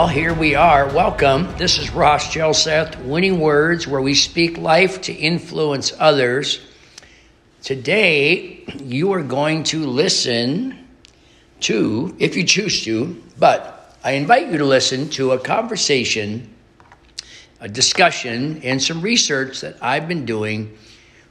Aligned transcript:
Well, 0.00 0.08
here 0.08 0.32
we 0.32 0.54
are. 0.54 0.86
Welcome. 0.86 1.54
This 1.58 1.76
is 1.76 1.90
Ross 1.90 2.34
Hjelseth, 2.34 3.04
Winning 3.04 3.38
Words, 3.38 3.86
where 3.86 4.00
we 4.00 4.14
speak 4.14 4.56
life 4.56 5.02
to 5.02 5.12
influence 5.12 5.92
others. 5.98 6.58
Today, 7.62 8.64
you 8.82 9.12
are 9.12 9.22
going 9.22 9.62
to 9.64 9.84
listen 9.84 10.88
to, 11.60 12.16
if 12.18 12.34
you 12.34 12.44
choose 12.44 12.82
to, 12.84 13.22
but 13.38 13.94
I 14.02 14.12
invite 14.12 14.50
you 14.50 14.56
to 14.56 14.64
listen 14.64 15.10
to 15.10 15.32
a 15.32 15.38
conversation, 15.38 16.48
a 17.60 17.68
discussion, 17.68 18.62
and 18.64 18.82
some 18.82 19.02
research 19.02 19.60
that 19.60 19.76
I've 19.82 20.08
been 20.08 20.24
doing 20.24 20.78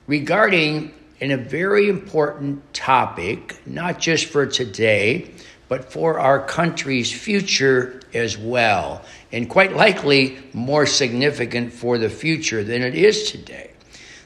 regarding 0.06 0.94
in 1.20 1.31
a 1.31 1.38
very 1.38 1.90
important 1.90 2.72
topic, 2.72 3.59
not 3.66 4.00
just 4.00 4.26
for 4.26 4.45
today, 4.45 5.31
but 5.70 5.92
for 5.92 6.20
our 6.20 6.45
country's 6.45 7.12
future 7.12 7.98
as 8.13 8.38
well, 8.38 9.04
and 9.31 9.49
quite 9.49 9.76
likely 9.76 10.38
more 10.54 10.86
significant 10.86 11.73
for 11.73 11.98
the 11.98 12.09
future 12.09 12.63
than 12.63 12.81
it 12.81 12.95
is 12.95 13.31
today. 13.31 13.72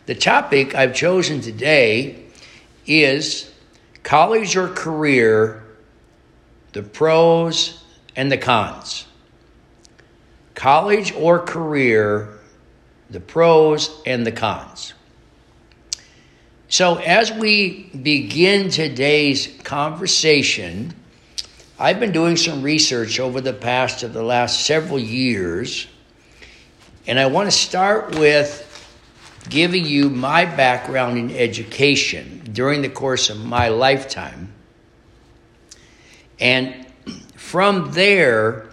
The 0.06 0.16
topic 0.16 0.76
I've 0.76 0.94
chosen 0.94 1.42
today 1.42 2.26
is 2.86 3.52
college 4.04 4.56
or 4.56 4.68
career, 4.68 5.64
the 6.74 6.84
pros 6.84 7.84
and 8.16 8.32
the 8.32 8.38
cons. 8.38 9.06
College 10.56 11.14
or 11.14 11.40
career, 11.40 12.38
the 13.10 13.20
pros 13.20 14.02
and 14.06 14.26
the 14.26 14.32
cons. 14.32 14.94
So, 16.68 16.96
as 16.96 17.32
we 17.32 17.84
begin 18.02 18.70
today's 18.70 19.48
conversation, 19.64 20.94
I've 21.84 22.00
been 22.00 22.14
doing 22.14 22.38
some 22.38 22.62
research 22.62 23.20
over 23.20 23.42
the 23.42 23.52
past 23.52 24.04
of 24.04 24.14
the 24.14 24.24
last 24.24 24.66
several 24.66 24.98
years, 24.98 25.86
and 27.06 27.20
I 27.20 27.26
want 27.26 27.52
to 27.52 27.52
start 27.52 28.18
with 28.18 28.70
giving 29.50 29.86
you 29.86 30.10
my 30.10 30.46
background 30.46 31.18
in 31.18 31.36
education 31.36 32.42
during 32.54 32.84
the 32.84 32.90
course 32.90 33.30
of 33.30 33.44
my 33.44 33.68
lifetime. 33.68 34.54
And 36.40 36.88
from 37.36 37.92
there, 37.92 38.70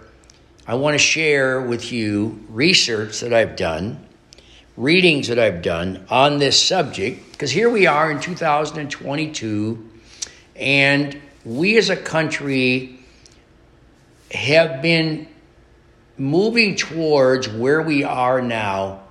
I 0.65 0.75
want 0.75 0.93
to 0.93 0.97
share 0.97 1.59
with 1.59 1.91
you 1.91 2.41
research 2.47 3.19
that 3.19 3.33
I've 3.33 3.57
done, 3.57 4.07
readings 4.77 5.27
that 5.27 5.37
I've 5.37 5.61
done 5.61 6.05
on 6.09 6.39
this 6.39 6.57
subject, 6.65 7.33
because 7.33 7.51
here 7.51 7.69
we 7.69 7.87
are 7.87 8.09
in 8.09 8.21
2022, 8.21 9.89
and 10.55 11.21
we 11.43 11.77
as 11.77 11.89
a 11.89 11.97
country 11.97 12.99
have 14.33 14.81
been 14.81 15.27
moving 16.17 16.75
towards 16.75 17.47
where 17.49 17.81
we 17.81 18.03
are 18.03 18.41
now 18.41 19.01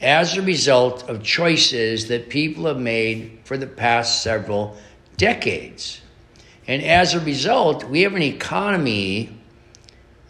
as 0.00 0.36
a 0.36 0.42
result 0.42 1.08
of 1.08 1.22
choices 1.22 2.08
that 2.08 2.28
people 2.28 2.66
have 2.66 2.78
made 2.78 3.38
for 3.44 3.56
the 3.56 3.66
past 3.66 4.22
several 4.22 4.76
decades. 5.16 6.00
And 6.66 6.82
as 6.82 7.14
a 7.14 7.20
result, 7.20 7.84
we 7.84 8.02
have 8.02 8.14
an 8.14 8.22
economy 8.22 9.38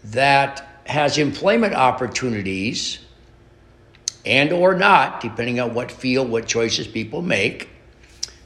that 0.05 0.67
has 0.85 1.17
employment 1.19 1.75
opportunities 1.75 2.99
and 4.27 4.53
or 4.53 4.75
not 4.75 5.21
depending 5.21 5.61
on 5.61 5.75
what 5.75 5.91
field 5.91 6.31
what 6.31 6.47
choices 6.47 6.87
people 6.87 7.23
make 7.23 7.69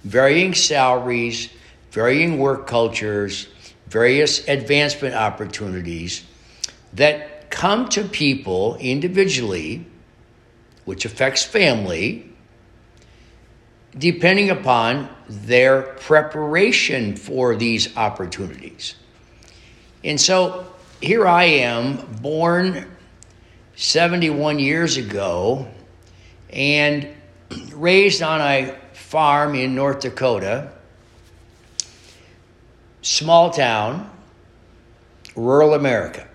varying 0.05 0.55
salaries 0.55 1.51
varying 1.91 2.39
work 2.39 2.67
cultures, 2.67 3.49
various 3.89 4.47
advancement 4.49 5.15
opportunities 5.15 6.25
that 6.93 7.51
come 7.51 7.89
to 7.89 8.05
people 8.05 8.77
individually, 8.77 9.85
which 10.85 11.05
affects 11.05 11.43
family, 11.43 12.31
depending 13.97 14.51
upon 14.51 15.09
their 15.29 15.83
preparation 15.83 17.17
for 17.17 17.57
these 17.57 17.97
opportunities. 17.97 18.95
And 20.05 20.21
so 20.21 20.67
here 21.01 21.27
I 21.27 21.45
am, 21.45 21.97
born 22.21 22.87
71 23.77 24.59
years 24.59 24.97
ago, 24.97 25.67
and 26.51 27.09
raised 27.73 28.23
on 28.23 28.41
a 28.41 28.77
farm 28.93 29.55
in 29.55 29.75
North 29.75 30.01
Dakota 30.01 30.73
small 33.09 33.51
town, 33.51 34.11
rural 35.35 35.73
America. 35.73 36.29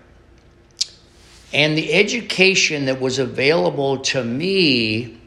And 1.52 1.78
the 1.78 1.94
education 1.94 2.86
that 2.86 3.00
was 3.00 3.20
available 3.20 3.98
to 3.98 4.24
me 4.24 5.20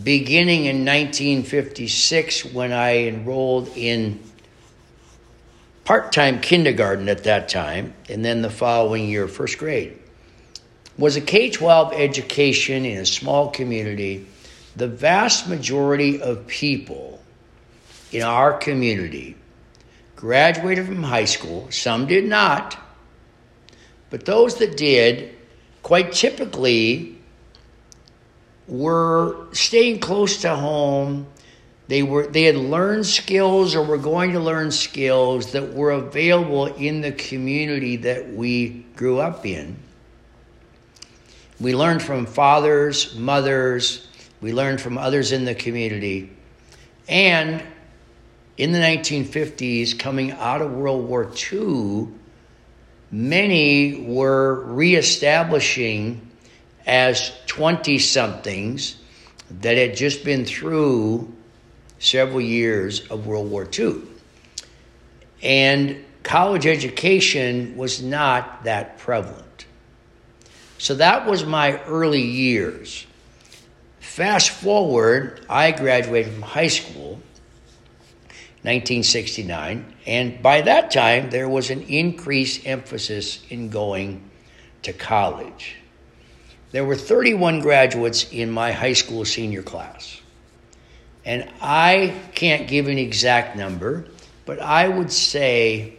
beginning 0.00 0.66
in 0.66 0.84
1956 0.84 2.44
when 2.46 2.72
I 2.72 3.08
enrolled 3.08 3.68
in 3.76 4.20
part 5.84 6.12
time 6.12 6.40
kindergarten 6.40 7.08
at 7.08 7.24
that 7.24 7.48
time, 7.48 7.92
and 8.08 8.24
then 8.24 8.42
the 8.42 8.50
following 8.50 9.08
year, 9.08 9.26
first 9.26 9.58
grade, 9.58 9.98
was 10.96 11.16
a 11.16 11.20
K 11.20 11.50
12 11.50 11.94
education 11.94 12.84
in 12.84 12.98
a 12.98 13.06
small 13.06 13.50
community. 13.50 14.24
The 14.76 14.86
vast 14.86 15.48
majority 15.48 16.22
of 16.22 16.46
people 16.46 17.20
in 18.12 18.22
our 18.22 18.56
community 18.56 19.36
graduated 20.20 20.84
from 20.84 21.02
high 21.02 21.24
school, 21.24 21.66
some 21.70 22.06
did 22.06 22.26
not, 22.26 22.78
but 24.10 24.26
those 24.26 24.56
that 24.56 24.76
did, 24.76 25.34
quite 25.82 26.12
typically, 26.12 27.18
were 28.68 29.46
staying 29.52 29.98
close 29.98 30.42
to 30.42 30.54
home. 30.54 31.26
They 31.88 32.02
were 32.02 32.26
they 32.26 32.42
had 32.42 32.56
learned 32.56 33.06
skills 33.06 33.74
or 33.74 33.82
were 33.82 33.98
going 33.98 34.32
to 34.32 34.40
learn 34.40 34.70
skills 34.70 35.52
that 35.52 35.72
were 35.72 35.92
available 35.92 36.66
in 36.66 37.00
the 37.00 37.12
community 37.12 37.96
that 37.96 38.30
we 38.30 38.84
grew 38.94 39.20
up 39.20 39.46
in. 39.46 39.76
We 41.60 41.74
learned 41.74 42.02
from 42.02 42.26
fathers, 42.26 43.16
mothers, 43.16 44.06
we 44.42 44.52
learned 44.52 44.80
from 44.82 44.98
others 44.98 45.32
in 45.32 45.46
the 45.46 45.54
community. 45.54 46.30
And 47.08 47.62
in 48.60 48.72
the 48.72 48.78
1950s, 48.78 49.98
coming 49.98 50.32
out 50.32 50.60
of 50.60 50.70
World 50.70 51.08
War 51.08 51.32
II, 51.50 52.08
many 53.10 54.02
were 54.02 54.62
reestablishing 54.66 56.30
as 56.86 57.32
20 57.46 57.98
somethings 57.98 58.96
that 59.62 59.78
had 59.78 59.96
just 59.96 60.26
been 60.26 60.44
through 60.44 61.32
several 62.00 62.42
years 62.42 63.00
of 63.08 63.26
World 63.26 63.50
War 63.50 63.66
II. 63.66 64.02
And 65.42 66.04
college 66.22 66.66
education 66.66 67.78
was 67.78 68.02
not 68.02 68.64
that 68.64 68.98
prevalent. 68.98 69.64
So 70.76 70.96
that 70.96 71.24
was 71.24 71.46
my 71.46 71.82
early 71.84 72.20
years. 72.20 73.06
Fast 74.00 74.50
forward, 74.50 75.46
I 75.48 75.72
graduated 75.72 76.34
from 76.34 76.42
high 76.42 76.68
school 76.68 77.22
1969. 78.62 79.94
And 80.06 80.42
by 80.42 80.60
that 80.62 80.90
time, 80.90 81.30
there 81.30 81.48
was 81.48 81.70
an 81.70 81.82
increased 81.82 82.66
emphasis 82.66 83.42
in 83.48 83.70
going 83.70 84.30
to 84.82 84.92
college. 84.92 85.76
There 86.70 86.84
were 86.84 86.96
31 86.96 87.60
graduates 87.60 88.30
in 88.30 88.50
my 88.50 88.72
high 88.72 88.92
school 88.92 89.24
senior 89.24 89.62
class. 89.62 90.20
And 91.24 91.50
I 91.60 92.14
can't 92.34 92.68
give 92.68 92.86
an 92.88 92.98
exact 92.98 93.56
number, 93.56 94.06
but 94.46 94.60
I 94.60 94.88
would 94.88 95.10
say 95.10 95.96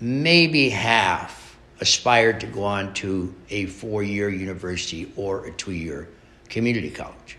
maybe 0.00 0.70
half 0.70 1.58
aspired 1.80 2.40
to 2.40 2.46
go 2.46 2.64
on 2.64 2.94
to 2.94 3.34
a 3.48 3.66
four 3.66 4.02
year 4.02 4.28
university 4.28 5.12
or 5.16 5.46
a 5.46 5.52
two 5.52 5.72
year 5.72 6.08
community 6.48 6.90
college. 6.90 7.36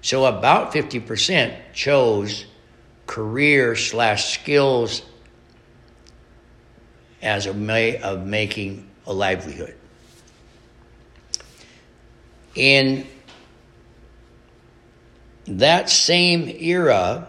So 0.00 0.26
about 0.26 0.72
50% 0.72 1.56
chose 1.72 2.44
career 3.06 3.76
slash 3.76 4.34
skills 4.34 5.02
as 7.22 7.46
a 7.46 7.52
way 7.52 7.98
of 7.98 8.26
making 8.26 8.88
a 9.06 9.12
livelihood. 9.12 9.74
In 12.54 13.06
that 15.46 15.90
same 15.90 16.48
era, 16.60 17.28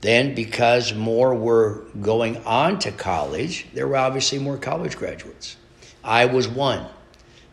then 0.00 0.34
because 0.34 0.94
more 0.94 1.34
were 1.34 1.84
going 2.00 2.38
on 2.44 2.78
to 2.80 2.92
college, 2.92 3.66
there 3.74 3.86
were 3.86 3.96
obviously 3.96 4.38
more 4.38 4.56
college 4.56 4.96
graduates. 4.96 5.56
I 6.02 6.24
was 6.24 6.48
one. 6.48 6.86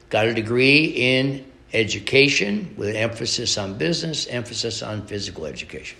Got 0.10 0.28
a 0.28 0.34
degree 0.34 0.86
in 0.86 1.46
education 1.74 2.74
with 2.78 2.96
emphasis 2.96 3.58
on 3.58 3.78
business, 3.78 4.26
emphasis 4.28 4.82
on 4.82 5.06
physical 5.06 5.46
education 5.46 5.98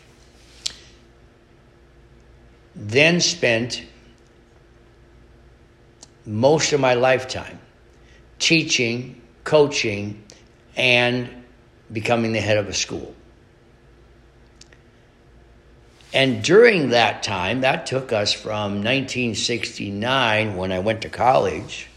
then 2.78 3.20
spent 3.20 3.84
most 6.26 6.72
of 6.74 6.80
my 6.80 6.94
lifetime 6.94 7.60
teaching, 8.38 9.20
coaching, 9.44 10.24
and 10.76 11.28
becoming 11.92 12.34
the 12.34 12.40
head 12.40 12.58
of 12.58 12.70
a 12.70 12.74
school. 12.74 13.16
And 16.14 16.44
during 16.44 16.90
that 16.90 17.24
time, 17.24 17.62
that 17.62 17.88
took 17.88 18.14
us 18.14 18.32
from 18.32 18.84
1969, 18.84 20.56
when 20.56 20.72
I 20.72 20.78
went 20.80 21.02
to 21.02 21.10
college, 21.10 21.90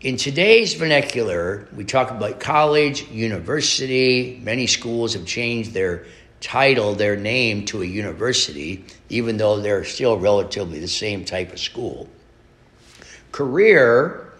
In 0.00 0.16
today's 0.16 0.74
vernacular, 0.74 1.66
we 1.74 1.84
talk 1.84 2.10
about 2.10 2.38
college, 2.38 3.08
university. 3.08 4.38
Many 4.42 4.66
schools 4.66 5.14
have 5.14 5.24
changed 5.24 5.72
their 5.72 6.04
title, 6.40 6.94
their 6.94 7.16
name 7.16 7.64
to 7.66 7.82
a 7.82 7.86
university, 7.86 8.84
even 9.08 9.38
though 9.38 9.60
they're 9.60 9.84
still 9.84 10.18
relatively 10.18 10.78
the 10.78 10.88
same 10.88 11.24
type 11.24 11.52
of 11.52 11.58
school. 11.58 12.06
Career 13.32 14.30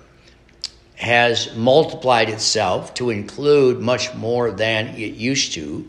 has 0.97 1.57
multiplied 1.57 2.29
itself 2.29 2.95
to 2.95 3.11
include 3.11 3.81
much 3.81 4.15
more 4.15 4.51
than 4.51 4.89
it 4.89 5.15
used 5.15 5.55
to, 5.55 5.89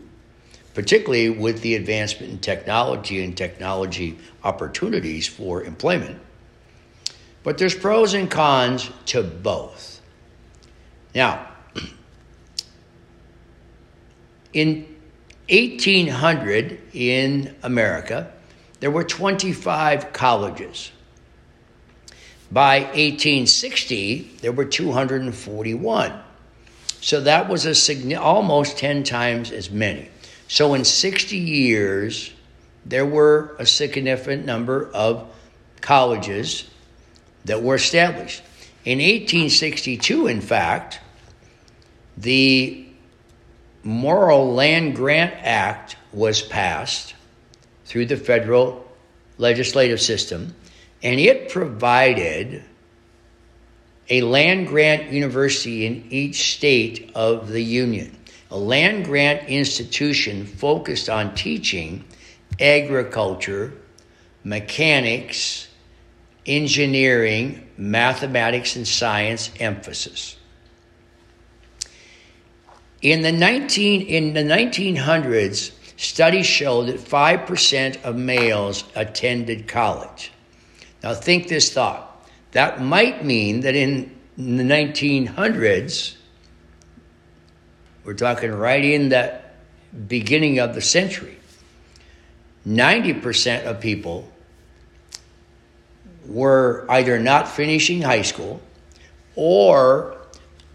particularly 0.76 1.30
with 1.30 1.62
the 1.62 1.74
advancement 1.74 2.30
in 2.30 2.38
technology 2.38 3.24
and 3.24 3.34
technology 3.34 4.18
opportunities 4.44 5.26
for 5.26 5.64
employment. 5.64 6.20
But 7.42 7.56
there's 7.56 7.74
pros 7.74 8.12
and 8.12 8.30
cons 8.30 8.90
to 9.06 9.22
both. 9.22 10.02
Now, 11.14 11.48
in 14.52 14.86
1800 15.48 16.78
in 16.92 17.56
America, 17.62 18.30
there 18.80 18.90
were 18.90 19.04
25 19.04 20.12
colleges. 20.12 20.92
By 22.52 22.80
1860, 22.80 24.36
there 24.42 24.52
were 24.52 24.66
241. 24.66 26.20
So 27.00 27.20
that 27.22 27.48
was 27.48 27.64
a 27.64 28.14
almost 28.16 28.76
10 28.76 29.04
times 29.04 29.50
as 29.50 29.70
many. 29.70 30.10
So 30.48 30.74
in 30.74 30.84
60 30.84 31.36
years, 31.36 32.32
there 32.84 33.06
were 33.06 33.56
a 33.58 33.66
significant 33.66 34.46
number 34.46 34.90
of 34.92 35.28
colleges 35.80 36.68
that 37.44 37.62
were 37.62 37.74
established. 37.74 38.42
In 38.84 38.98
1862, 38.98 40.28
in 40.28 40.40
fact, 40.40 41.00
the 42.16 42.86
Morrill 43.82 44.52
Land 44.54 44.96
Grant 44.96 45.34
Act 45.38 45.96
was 46.12 46.42
passed 46.42 47.14
through 47.84 48.06
the 48.06 48.16
federal 48.16 48.86
legislative 49.38 50.00
system, 50.00 50.54
and 51.02 51.20
it 51.20 51.50
provided 51.50 52.64
a 54.08 54.22
land 54.22 54.68
grant 54.68 55.12
university 55.12 55.84
in 55.86 56.06
each 56.10 56.54
state 56.54 57.10
of 57.14 57.48
the 57.48 57.62
Union. 57.62 58.16
A 58.50 58.56
land 58.56 59.04
grant 59.04 59.48
institution 59.48 60.46
focused 60.46 61.08
on 61.08 61.34
teaching 61.34 62.04
agriculture, 62.60 63.72
mechanics, 64.44 65.68
engineering, 66.46 67.68
mathematics, 67.76 68.76
and 68.76 68.86
science 68.86 69.50
emphasis. 69.58 70.36
In 73.02 73.22
the 73.22 73.32
19 73.32 74.02
in 74.02 74.32
the 74.32 74.42
1900s, 74.42 75.72
studies 75.96 76.46
show 76.46 76.82
that 76.84 76.96
5% 76.96 78.02
of 78.04 78.16
males 78.16 78.84
attended 78.94 79.66
college. 79.66 80.32
Now 81.02 81.14
think 81.14 81.48
this 81.48 81.72
thought. 81.72 82.28
That 82.52 82.80
might 82.80 83.24
mean 83.24 83.60
that 83.60 83.74
in 83.74 84.14
the 84.36 84.62
1900s, 84.62 86.15
we're 88.06 88.14
talking 88.14 88.52
right 88.52 88.84
in 88.84 89.08
the 89.08 89.38
beginning 90.06 90.60
of 90.60 90.74
the 90.74 90.80
century, 90.80 91.36
90% 92.66 93.64
of 93.64 93.80
people 93.80 94.30
were 96.24 96.86
either 96.88 97.18
not 97.18 97.48
finishing 97.48 98.02
high 98.02 98.22
school 98.22 98.60
or 99.34 100.16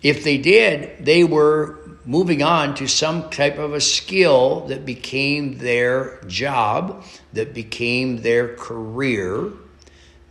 if 0.03 0.23
they 0.23 0.37
did, 0.37 1.05
they 1.05 1.23
were 1.23 1.79
moving 2.05 2.43
on 2.43 2.75
to 2.75 2.87
some 2.87 3.29
type 3.29 3.57
of 3.57 3.73
a 3.73 3.81
skill 3.81 4.67
that 4.67 4.85
became 4.85 5.57
their 5.57 6.19
job, 6.27 7.05
that 7.33 7.53
became 7.53 8.21
their 8.23 8.55
career, 8.55 9.51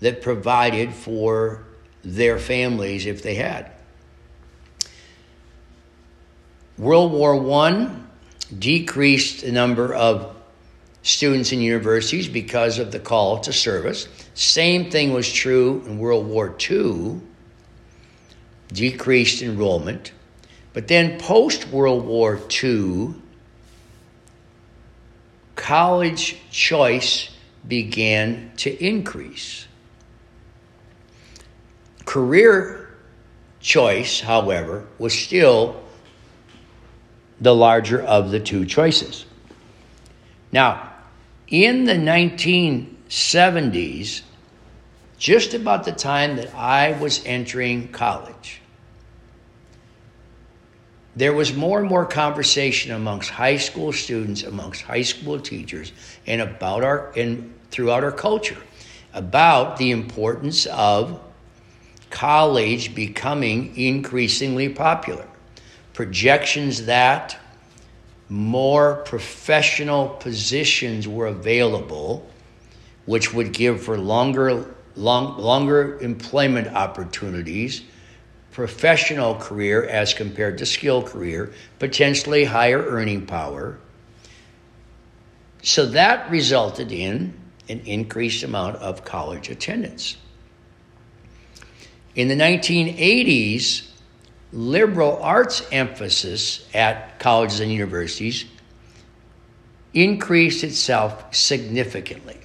that 0.00 0.21
provided 0.21 0.92
for 0.92 1.64
their 2.02 2.38
families 2.38 3.07
if 3.07 3.23
they 3.23 3.37
had. 3.37 3.71
World 6.80 7.12
War 7.12 7.34
I 7.62 7.90
decreased 8.58 9.42
the 9.42 9.52
number 9.52 9.92
of 9.94 10.34
students 11.02 11.52
in 11.52 11.60
universities 11.60 12.26
because 12.26 12.78
of 12.78 12.90
the 12.90 12.99
call 12.99 13.38
to 13.40 13.52
service. 13.52 14.08
Same 14.32 14.90
thing 14.90 15.12
was 15.12 15.30
true 15.30 15.82
in 15.84 15.99
World 15.99 16.26
War 16.26 16.56
II, 16.70 17.20
decreased 18.68 19.42
enrollment. 19.42 20.12
But 20.72 20.88
then 20.88 21.20
post 21.20 21.68
World 21.68 22.06
War 22.06 22.40
II, 22.62 23.14
college 25.56 26.38
choice 26.50 27.28
began 27.68 28.52
to 28.56 28.82
increase. 28.82 29.66
Career 32.06 32.88
choice, 33.60 34.20
however, 34.20 34.87
was 34.99 35.12
still 35.12 35.82
the 37.40 37.54
larger 37.54 38.02
of 38.02 38.30
the 38.30 38.40
two 38.40 38.66
choices. 38.66 39.25
Now, 40.52 40.92
in 41.49 41.85
the 41.85 41.94
1970s, 41.94 44.20
just 45.18 45.54
about 45.54 45.85
the 45.85 45.92
time 45.92 46.37
that 46.37 46.54
I 46.54 46.92
was 47.00 47.25
entering 47.25 47.88
college, 47.88 48.61
there 51.16 51.32
was 51.32 51.54
more 51.54 51.80
and 51.80 51.88
more 51.88 52.06
conversation 52.06 52.92
amongst 52.92 53.30
high 53.30 53.56
school 53.56 53.92
students, 53.92 54.44
amongst 54.44 54.82
high 54.82 55.02
school 55.02 55.40
teachers, 55.40 55.90
and 56.26 56.40
about 56.40 56.85
our 56.85 57.11
and 57.16 57.52
throughout 57.70 58.04
our 58.04 58.12
culture 58.12 58.56
about 59.12 59.76
the 59.76 59.90
importance 59.90 60.66
of 60.66 61.20
college 62.11 62.94
becoming 62.94 63.76
increasingly 63.76 64.68
popular. 64.68 65.26
Projections 66.00 66.87
that 66.87 67.37
more 68.30 69.02
professional 69.04 70.09
positions 70.09 71.07
were 71.07 71.26
available, 71.26 72.26
which 73.04 73.35
would 73.35 73.52
give 73.52 73.83
for 73.83 73.99
longer, 73.99 74.75
long, 74.97 75.37
longer 75.37 75.99
employment 76.00 76.69
opportunities 76.69 77.83
professional 78.50 79.35
career 79.35 79.85
as 79.85 80.14
compared 80.14 80.57
to 80.57 80.64
skill 80.64 81.02
career, 81.02 81.52
potentially 81.78 82.45
higher 82.45 82.83
earning 82.83 83.26
power. 83.26 83.78
So 85.61 85.85
that 85.85 86.30
resulted 86.30 86.92
in 86.92 87.35
an 87.69 87.80
increased 87.80 88.42
amount 88.42 88.76
of 88.76 89.04
college 89.04 89.50
attendance. 89.50 90.16
In 92.14 92.28
the 92.28 92.37
1980s, 92.37 93.89
liberal 94.52 95.19
arts 95.23 95.62
emphasis 95.71 96.66
at 96.75 97.19
colleges 97.19 97.61
and 97.61 97.73
universities 97.73 98.45
increased 99.95 100.64
itself 100.64 101.35
significantly. 101.35 102.38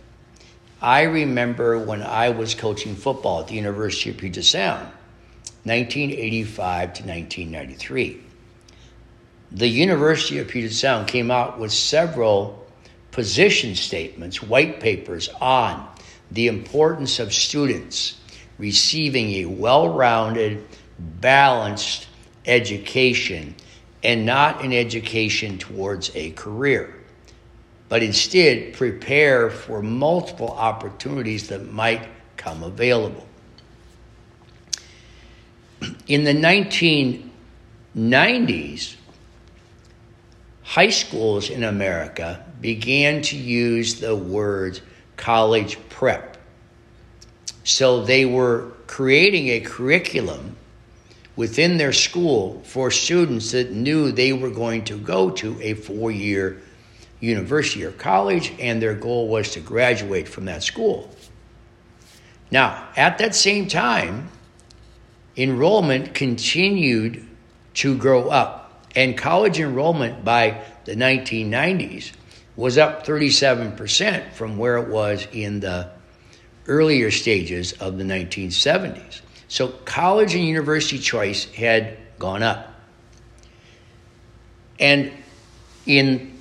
I 0.81 1.03
remember 1.03 1.79
when 1.79 2.03
I 2.03 2.29
was 2.29 2.53
coaching 2.53 2.95
football 2.95 3.41
at 3.41 3.47
the 3.47 3.55
University 3.55 4.11
of 4.11 4.17
Puget 4.17 4.45
Sound 4.45 4.87
1985 5.63 6.93
to 6.93 7.03
1993. 7.03 8.21
The 9.51 9.67
University 9.67 10.37
of 10.37 10.47
Puget 10.47 10.73
Sound 10.73 11.07
came 11.07 11.31
out 11.31 11.59
with 11.59 11.71
several 11.71 12.67
position 13.11 13.73
statements, 13.73 14.43
white 14.43 14.79
papers 14.79 15.29
on 15.41 15.87
the 16.31 16.47
importance 16.47 17.19
of 17.19 17.33
students 17.33 18.17
receiving 18.57 19.31
a 19.31 19.45
well 19.45 19.89
rounded, 19.89 20.63
balanced 20.99 22.07
education 22.45 23.55
and 24.03 24.25
not 24.25 24.63
an 24.63 24.71
education 24.71 25.57
towards 25.57 26.15
a 26.15 26.31
career, 26.31 26.95
but 27.89 28.01
instead 28.03 28.73
prepare 28.73 29.49
for 29.49 29.81
multiple 29.81 30.51
opportunities 30.51 31.49
that 31.49 31.71
might 31.71 32.07
come 32.37 32.63
available. 32.63 33.27
In 36.07 36.23
the 36.23 36.33
1990s, 36.33 38.95
high 40.61 40.89
schools 40.89 41.49
in 41.49 41.63
America 41.63 42.45
began 42.61 43.23
to 43.23 43.35
use 43.35 43.99
the 43.99 44.15
word 44.15 44.79
college 45.17 45.77
prep. 45.89 46.37
So 47.63 48.03
they 48.03 48.25
were 48.25 48.71
creating 48.85 49.47
a 49.49 49.61
curriculum 49.61 50.55
within 51.35 51.77
their 51.77 51.93
school 51.93 52.61
for 52.63 52.91
students 52.91 53.51
that 53.51 53.71
knew 53.71 54.11
they 54.11 54.33
were 54.33 54.49
going 54.49 54.83
to 54.85 54.97
go 54.97 55.29
to 55.29 55.61
a 55.61 55.73
four 55.73 56.11
year 56.11 56.61
university 57.19 57.83
or 57.83 57.91
college, 57.91 58.53
and 58.59 58.81
their 58.81 58.93
goal 58.93 59.27
was 59.27 59.51
to 59.51 59.59
graduate 59.59 60.27
from 60.27 60.45
that 60.45 60.63
school. 60.63 61.09
Now, 62.51 62.89
at 62.95 63.17
that 63.17 63.35
same 63.35 63.67
time, 63.67 64.29
enrollment 65.35 66.13
continued 66.13 67.25
to 67.75 67.97
grow 67.97 68.29
up, 68.29 68.85
and 68.95 69.17
college 69.17 69.59
enrollment 69.59 70.23
by 70.23 70.63
the 70.85 70.95
1990s 70.95 72.11
was 72.55 72.77
up 72.77 73.05
37% 73.05 74.31
from 74.33 74.57
where 74.57 74.77
it 74.77 74.87
was 74.87 75.27
in 75.33 75.59
the 75.59 75.89
earlier 76.67 77.11
stages 77.11 77.73
of 77.73 77.97
the 77.97 78.03
1970s. 78.03 79.21
So 79.55 79.69
college 79.69 80.35
and 80.35 80.43
university 80.43 80.99
choice 80.99 81.45
had 81.45 81.97
gone 82.19 82.43
up. 82.43 82.75
And 84.81 85.13
in 85.85 86.37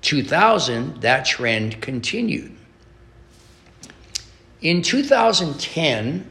2000, 0.00 1.02
that 1.02 1.26
trend 1.26 1.82
continued. 1.82 2.56
In 4.62 4.80
2010, 4.80 6.26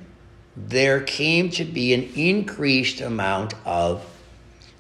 there 0.56 1.02
came 1.02 1.52
to 1.52 1.66
be 1.66 1.94
an 1.94 2.10
increased 2.16 3.02
amount 3.02 3.54
of 3.64 4.04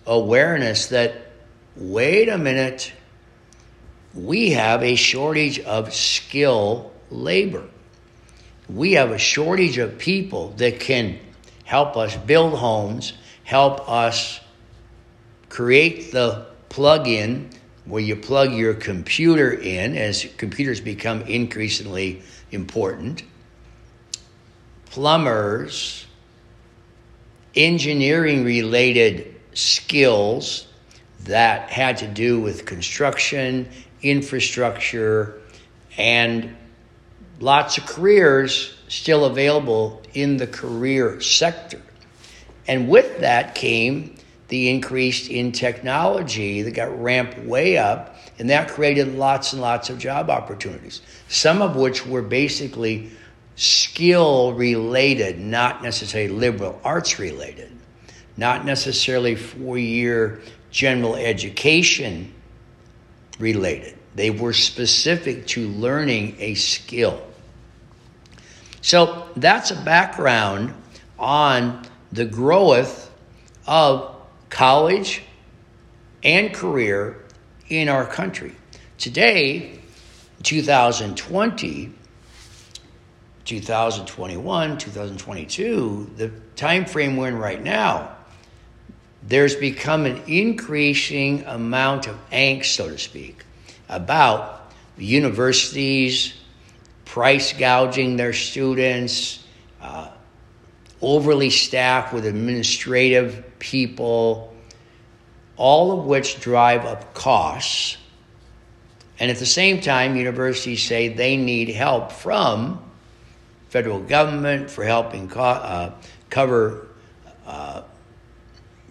awareness 0.08 0.88
that, 0.88 1.34
wait 1.76 2.30
a 2.30 2.38
minute, 2.40 2.94
we 4.16 4.50
have 4.54 4.82
a 4.82 4.96
shortage 4.96 5.60
of 5.60 5.94
skill 5.94 6.92
labor. 7.12 7.70
We 8.70 8.94
have 8.94 9.12
a 9.12 9.18
shortage 9.18 9.78
of 9.78 9.98
people 9.98 10.50
that 10.58 10.80
can 10.80 11.20
help 11.64 11.96
us 11.96 12.16
build 12.16 12.54
homes, 12.54 13.14
help 13.44 13.90
us 13.90 14.40
create 15.50 16.12
the 16.12 16.48
plug 16.70 17.08
in 17.08 17.50
where 17.86 18.02
you 18.02 18.16
plug 18.16 18.52
your 18.52 18.74
computer 18.74 19.52
in 19.52 19.96
as 19.96 20.28
computers 20.38 20.82
become 20.82 21.22
increasingly 21.22 22.22
important, 22.52 23.24
plumbers, 24.88 26.06
engineering 27.56 28.44
related 28.44 29.34
skills 29.54 30.68
that 31.22 31.70
had 31.70 31.98
to 31.98 32.08
do 32.08 32.40
with 32.40 32.66
construction, 32.66 33.68
infrastructure, 34.02 35.42
and 35.98 36.56
lots 37.40 37.78
of 37.78 37.86
careers 37.86 38.76
still 38.88 39.26
available 39.26 40.02
in 40.14 40.38
the 40.38 40.48
career 40.48 41.22
sector. 41.22 41.82
And 42.68 42.90
with 42.90 43.20
that 43.20 43.56
came 43.56 44.16
the 44.48 44.70
increase 44.70 45.28
in 45.28 45.52
technology 45.52 46.62
that 46.62 46.72
got 46.72 47.02
ramped 47.02 47.38
way 47.40 47.78
up, 47.78 48.16
and 48.40 48.50
that 48.50 48.70
created 48.70 49.16
lots 49.16 49.54
and 49.54 49.62
lots 49.62 49.90
of 49.90 49.98
job 49.98 50.30
opportunities, 50.30 51.02
some 51.28 51.62
of 51.62 51.76
which 51.76 52.06
were 52.06 52.22
basically 52.22 53.10
skill 53.56 54.54
related, 54.54 55.40
not 55.40 55.84
necessarily 55.84 56.30
liberal 56.30 56.80
arts 56.84 57.20
related, 57.20 57.72
not 58.38 58.66
necessarily 58.66 59.36
four 59.36 59.78
year 59.78 60.42
general 60.72 61.16
education 61.16 62.34
related. 63.40 63.98
They 64.16 64.30
were 64.30 64.54
specific 64.54 65.46
to 65.48 65.68
learning 65.68 66.38
a 66.40 66.54
skill. 66.54 67.27
So 68.82 69.30
that's 69.36 69.72
a 69.72 69.76
background 69.76 70.74
on 71.18 71.84
the 72.12 72.26
growth 72.26 73.12
of 73.66 74.16
college 74.50 75.24
and 76.24 76.54
career 76.54 77.24
in 77.70 77.90
our 77.90 78.06
country. 78.06 78.56
Today, 78.98 79.80
2020, 80.44 81.94
2021, 83.46 84.78
2022, 84.78 86.12
the 86.16 86.32
time 86.56 86.86
frame 86.86 87.18
we're 87.18 87.30
in 87.30 87.38
right 87.38 87.62
now, 87.62 88.16
there's 89.24 89.56
become 89.56 90.06
an 90.06 90.22
increasing 90.28 91.44
amount 91.46 92.08
of 92.08 92.18
angst, 92.30 92.66
so 92.66 92.90
to 92.90 92.98
speak, 92.98 93.44
about 93.90 94.72
the 94.98 95.06
universities 95.06 96.34
price 97.08 97.54
gouging 97.54 98.18
their 98.18 98.34
students, 98.34 99.44
uh, 99.82 100.10
overly 101.02 101.50
staffed 101.50 102.14
with 102.14 102.26
administrative 102.26 103.44
people, 103.60 104.54
all 105.56 105.98
of 105.98 106.06
which 106.06 106.42
drive 106.42 106.86
up 106.86 107.14
costs. 107.14 107.98
And 109.20 109.32
at 109.32 109.38
the 109.38 109.46
same 109.46 109.80
time, 109.80 110.18
universities 110.18 110.84
say 110.84 111.08
they 111.08 111.38
need 111.38 111.70
help 111.70 112.12
from 112.12 112.84
federal 113.70 114.02
government 114.02 114.70
for 114.70 114.84
helping 114.84 115.30
co- 115.30 115.42
uh, 115.42 115.94
cover 116.30 116.88
uh, 117.46 117.84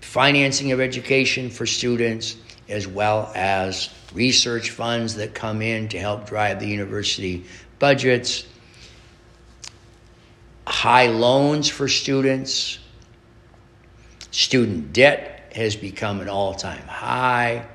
financing 0.00 0.73
of 0.73 0.80
education 0.80 1.50
for 1.50 1.66
students, 1.66 2.37
as 2.68 2.87
well 2.87 3.30
as 3.35 3.90
research 4.14 4.70
funds 4.70 5.16
that 5.16 5.35
come 5.35 5.61
in 5.61 5.88
to 5.88 5.99
help 5.99 6.26
drive 6.26 6.58
the 6.58 6.66
university 6.66 7.44
budgets, 7.78 8.47
high 10.66 11.06
loans 11.06 11.68
for 11.68 11.88
students, 11.88 12.78
student 14.30 14.92
debt 14.92 15.52
has 15.54 15.76
become 15.76 16.21
an 16.21 16.28
all 16.28 16.54
time 16.54 16.87
high. 16.87 17.66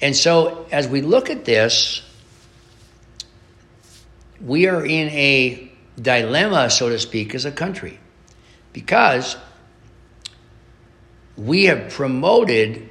And 0.00 0.16
so, 0.16 0.66
as 0.72 0.88
we 0.88 1.00
look 1.00 1.30
at 1.30 1.44
this, 1.44 2.02
we 4.40 4.66
are 4.66 4.84
in 4.84 5.08
a 5.10 5.72
dilemma, 6.00 6.70
so 6.70 6.88
to 6.88 6.98
speak, 6.98 7.34
as 7.34 7.44
a 7.44 7.52
country, 7.52 8.00
because 8.72 9.36
we 11.36 11.64
have 11.64 11.90
promoted 11.90 12.88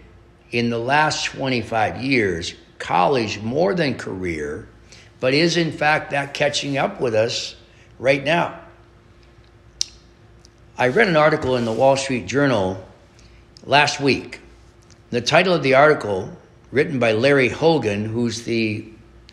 in 0.51 0.69
the 0.69 0.77
last 0.77 1.25
25 1.25 2.01
years 2.01 2.53
college 2.79 3.39
more 3.41 3.73
than 3.75 3.95
career 3.95 4.67
but 5.21 5.33
is 5.33 5.55
in 5.55 5.71
fact 5.71 6.11
that 6.11 6.33
catching 6.33 6.77
up 6.77 6.99
with 6.99 7.15
us 7.15 7.55
right 7.97 8.21
now? 8.21 8.59
I 10.77 10.89
read 10.89 11.07
an 11.07 11.15
article 11.15 11.55
in 11.55 11.63
the 11.63 11.71
Wall 11.71 11.95
Street 11.95 12.25
Journal 12.25 12.83
last 13.63 14.01
week. 14.01 14.41
The 15.11 15.21
title 15.21 15.53
of 15.53 15.61
the 15.61 15.75
article, 15.75 16.35
written 16.71 16.97
by 16.97 17.11
Larry 17.11 17.49
Hogan, 17.49 18.03
who's 18.05 18.43
the 18.43 18.87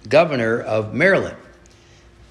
governor 0.08 0.60
of 0.60 0.92
Maryland, 0.92 1.38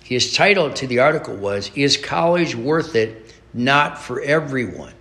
his 0.04 0.34
title 0.34 0.72
to 0.74 0.86
the 0.86 1.00
article 1.00 1.36
was 1.36 1.72
Is 1.76 1.98
College 1.98 2.56
Worth 2.56 2.96
It? 2.96 3.34
Not 3.54 3.98
for 3.98 4.22
Everyone. 4.22 4.94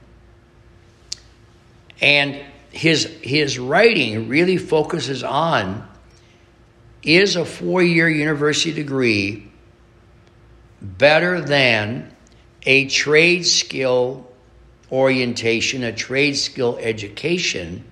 And 2.00 2.42
his, 2.70 3.04
his 3.20 3.58
writing 3.58 4.28
really 4.28 4.56
focuses 4.56 5.22
on 5.22 5.86
is 7.06 7.36
a 7.36 7.44
four 7.44 7.82
year 7.82 8.08
university 8.08 8.72
degree 8.72 9.50
better 10.82 11.40
than 11.40 12.14
a 12.64 12.86
trade 12.88 13.46
skill 13.46 14.30
orientation, 14.92 15.82
a 15.82 15.92
trade 15.92 16.36
skill 16.36 16.78
education 16.80 17.84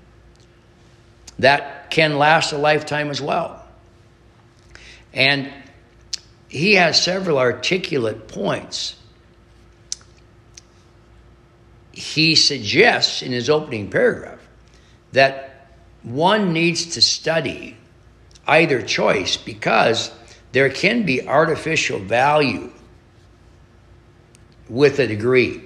that 1.38 1.90
can 1.90 2.18
last 2.18 2.52
a 2.52 2.59
lifetime 2.59 3.09
as 3.11 3.21
well? 3.21 3.64
And 5.12 5.50
he 6.49 6.75
has 6.75 7.00
several 7.02 7.38
articulate 7.38 8.28
points. 8.28 8.97
he 11.94 12.35
suggests 12.35 13.23
in 13.23 13.30
his 13.30 13.49
opening 13.49 13.88
paragraph 13.88 14.40
that 15.12 15.68
one 16.02 16.52
needs 16.52 16.87
to 16.94 17.00
study 17.00 17.76
either 18.46 18.82
choice 18.82 19.36
because 19.36 20.10
there 20.52 20.70
can 20.70 21.04
be 21.04 21.26
artificial 21.26 21.98
value 21.98 22.70
with 24.68 24.98
a 24.98 25.06
degree. 25.06 25.62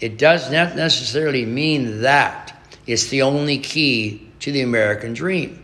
It 0.00 0.18
does 0.18 0.50
not 0.50 0.76
necessarily 0.76 1.46
mean 1.46 2.02
that 2.02 2.56
it's 2.86 3.06
the 3.06 3.22
only 3.22 3.58
key 3.58 4.28
to 4.40 4.52
the 4.52 4.62
American 4.62 5.14
dream. 5.14 5.62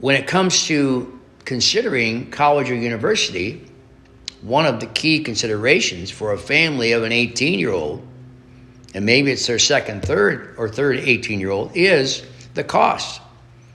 When 0.00 0.16
it 0.16 0.26
comes 0.26 0.66
to 0.66 1.20
considering 1.44 2.30
college 2.30 2.70
or 2.70 2.74
university, 2.74 3.64
one 4.40 4.66
of 4.66 4.80
the 4.80 4.86
key 4.86 5.22
considerations 5.22 6.10
for 6.10 6.32
a 6.32 6.38
family 6.38 6.92
of 6.92 7.04
an 7.04 7.12
18 7.12 7.58
year 7.58 7.70
old, 7.70 8.04
and 8.94 9.06
maybe 9.06 9.30
it's 9.30 9.46
their 9.46 9.58
second, 9.58 10.02
third, 10.02 10.54
or 10.58 10.68
third 10.68 10.98
18 10.98 11.40
year 11.40 11.50
old, 11.50 11.72
is 11.74 12.24
the 12.54 12.64
cost. 12.64 13.20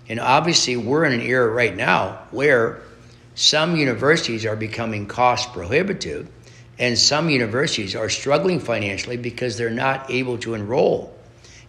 And 0.09 0.19
obviously, 0.19 0.77
we're 0.77 1.05
in 1.05 1.13
an 1.13 1.21
era 1.21 1.49
right 1.49 1.75
now 1.75 2.27
where 2.31 2.81
some 3.35 3.75
universities 3.75 4.45
are 4.45 4.55
becoming 4.55 5.05
cost 5.05 5.53
prohibitive, 5.53 6.29
and 6.79 6.97
some 6.97 7.29
universities 7.29 7.95
are 7.95 8.09
struggling 8.09 8.59
financially 8.59 9.17
because 9.17 9.57
they're 9.57 9.69
not 9.69 10.09
able 10.11 10.37
to 10.39 10.53
enroll 10.53 11.15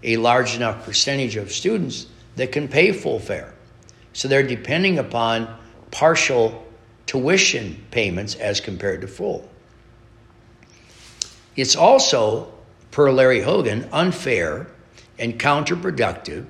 a 0.02 0.16
large 0.16 0.54
enough 0.54 0.84
percentage 0.84 1.36
of 1.36 1.50
students 1.50 2.06
that 2.36 2.52
can 2.52 2.68
pay 2.68 2.92
full 2.92 3.18
fare. 3.18 3.52
So 4.12 4.28
they're 4.28 4.42
depending 4.42 4.98
upon 4.98 5.54
partial 5.90 6.64
tuition 7.06 7.84
payments 7.90 8.34
as 8.34 8.60
compared 8.60 9.00
to 9.00 9.08
full. 9.08 9.48
It's 11.56 11.74
also, 11.74 12.52
per 12.90 13.10
Larry 13.10 13.40
Hogan, 13.40 13.88
unfair 13.92 14.66
and 15.18 15.38
counterproductive 15.38 16.46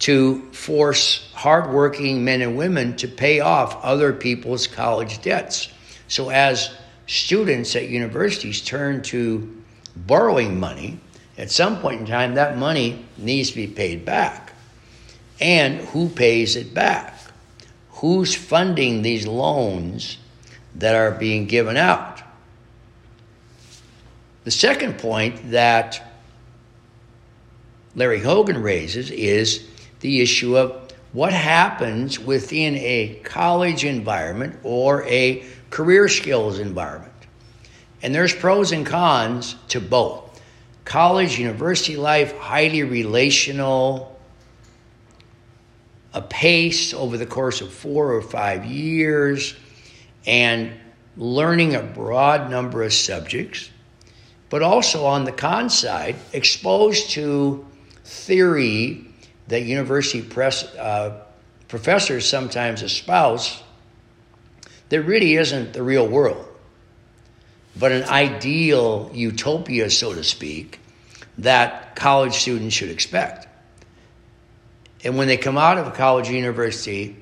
to 0.00 0.52
force 0.52 1.30
hardworking 1.34 2.24
men 2.24 2.40
and 2.42 2.56
women 2.56 2.96
to 2.96 3.08
pay 3.08 3.40
off 3.40 3.82
other 3.84 4.12
people's 4.12 4.66
college 4.66 5.20
debts. 5.22 5.68
So, 6.06 6.30
as 6.30 6.70
students 7.06 7.74
at 7.74 7.88
universities 7.88 8.60
turn 8.60 9.02
to 9.02 9.62
borrowing 9.96 10.60
money, 10.60 11.00
at 11.36 11.50
some 11.50 11.80
point 11.80 12.00
in 12.00 12.06
time, 12.06 12.34
that 12.34 12.58
money 12.58 13.04
needs 13.16 13.50
to 13.50 13.56
be 13.56 13.66
paid 13.66 14.04
back. 14.04 14.52
And 15.40 15.80
who 15.88 16.08
pays 16.08 16.56
it 16.56 16.74
back? 16.74 17.14
Who's 17.90 18.34
funding 18.34 19.02
these 19.02 19.26
loans 19.26 20.18
that 20.76 20.94
are 20.94 21.12
being 21.12 21.46
given 21.46 21.76
out? 21.76 22.17
The 24.44 24.50
second 24.50 24.98
point 24.98 25.50
that 25.50 26.02
Larry 27.94 28.20
Hogan 28.20 28.62
raises 28.62 29.10
is 29.10 29.66
the 30.00 30.20
issue 30.20 30.56
of 30.56 30.92
what 31.12 31.32
happens 31.32 32.18
within 32.18 32.76
a 32.76 33.20
college 33.24 33.84
environment 33.84 34.58
or 34.62 35.04
a 35.04 35.44
career 35.70 36.08
skills 36.08 36.58
environment. 36.58 37.12
And 38.02 38.14
there's 38.14 38.34
pros 38.34 38.72
and 38.72 38.86
cons 38.86 39.56
to 39.68 39.80
both. 39.80 40.40
College, 40.84 41.38
university 41.38 41.96
life, 41.96 42.36
highly 42.38 42.82
relational, 42.82 44.18
a 46.14 46.22
pace 46.22 46.94
over 46.94 47.18
the 47.18 47.26
course 47.26 47.60
of 47.60 47.72
four 47.72 48.12
or 48.12 48.22
five 48.22 48.64
years, 48.64 49.54
and 50.26 50.72
learning 51.16 51.74
a 51.74 51.82
broad 51.82 52.50
number 52.50 52.82
of 52.82 52.92
subjects, 52.92 53.70
but 54.50 54.62
also 54.62 55.04
on 55.04 55.24
the 55.24 55.32
con 55.32 55.68
side, 55.68 56.16
exposed 56.32 57.10
to 57.10 57.66
theory 58.04 59.06
that 59.48 59.62
university 59.62 60.22
press, 60.22 60.64
uh, 60.76 61.22
professors 61.68 62.28
sometimes 62.28 62.82
espouse 62.82 63.62
that 64.88 65.02
really 65.02 65.36
isn't 65.36 65.74
the 65.74 65.82
real 65.82 66.08
world, 66.08 66.46
but 67.76 67.92
an 67.92 68.04
ideal 68.04 69.10
utopia, 69.12 69.90
so 69.90 70.14
to 70.14 70.24
speak, 70.24 70.80
that 71.36 71.94
college 71.94 72.34
students 72.34 72.74
should 72.74 72.90
expect. 72.90 73.46
And 75.04 75.16
when 75.16 75.28
they 75.28 75.36
come 75.36 75.58
out 75.58 75.78
of 75.78 75.94
college 75.94 76.28
or 76.28 76.32
university, 76.32 77.16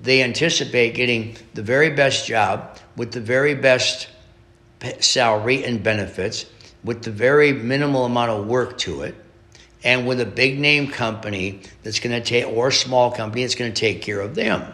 they 0.00 0.22
anticipate 0.22 0.94
getting 0.94 1.36
the 1.54 1.62
very 1.62 1.90
best 1.90 2.26
job 2.26 2.78
with 2.96 3.12
the 3.12 3.20
very 3.20 3.54
best 3.54 4.08
salary 4.98 5.64
and 5.64 5.82
benefits, 5.82 6.46
with 6.84 7.02
the 7.02 7.10
very 7.10 7.52
minimal 7.52 8.04
amount 8.04 8.30
of 8.30 8.46
work 8.46 8.78
to 8.78 9.02
it, 9.02 9.14
and 9.84 10.06
with 10.06 10.20
a 10.20 10.26
big 10.26 10.58
name 10.58 10.88
company 10.88 11.60
that's 11.82 12.00
going 12.00 12.20
to 12.20 12.26
take, 12.26 12.46
or 12.46 12.68
a 12.68 12.72
small 12.72 13.10
company 13.10 13.42
that's 13.42 13.54
going 13.54 13.72
to 13.72 13.80
take 13.80 14.02
care 14.02 14.20
of 14.20 14.34
them. 14.34 14.72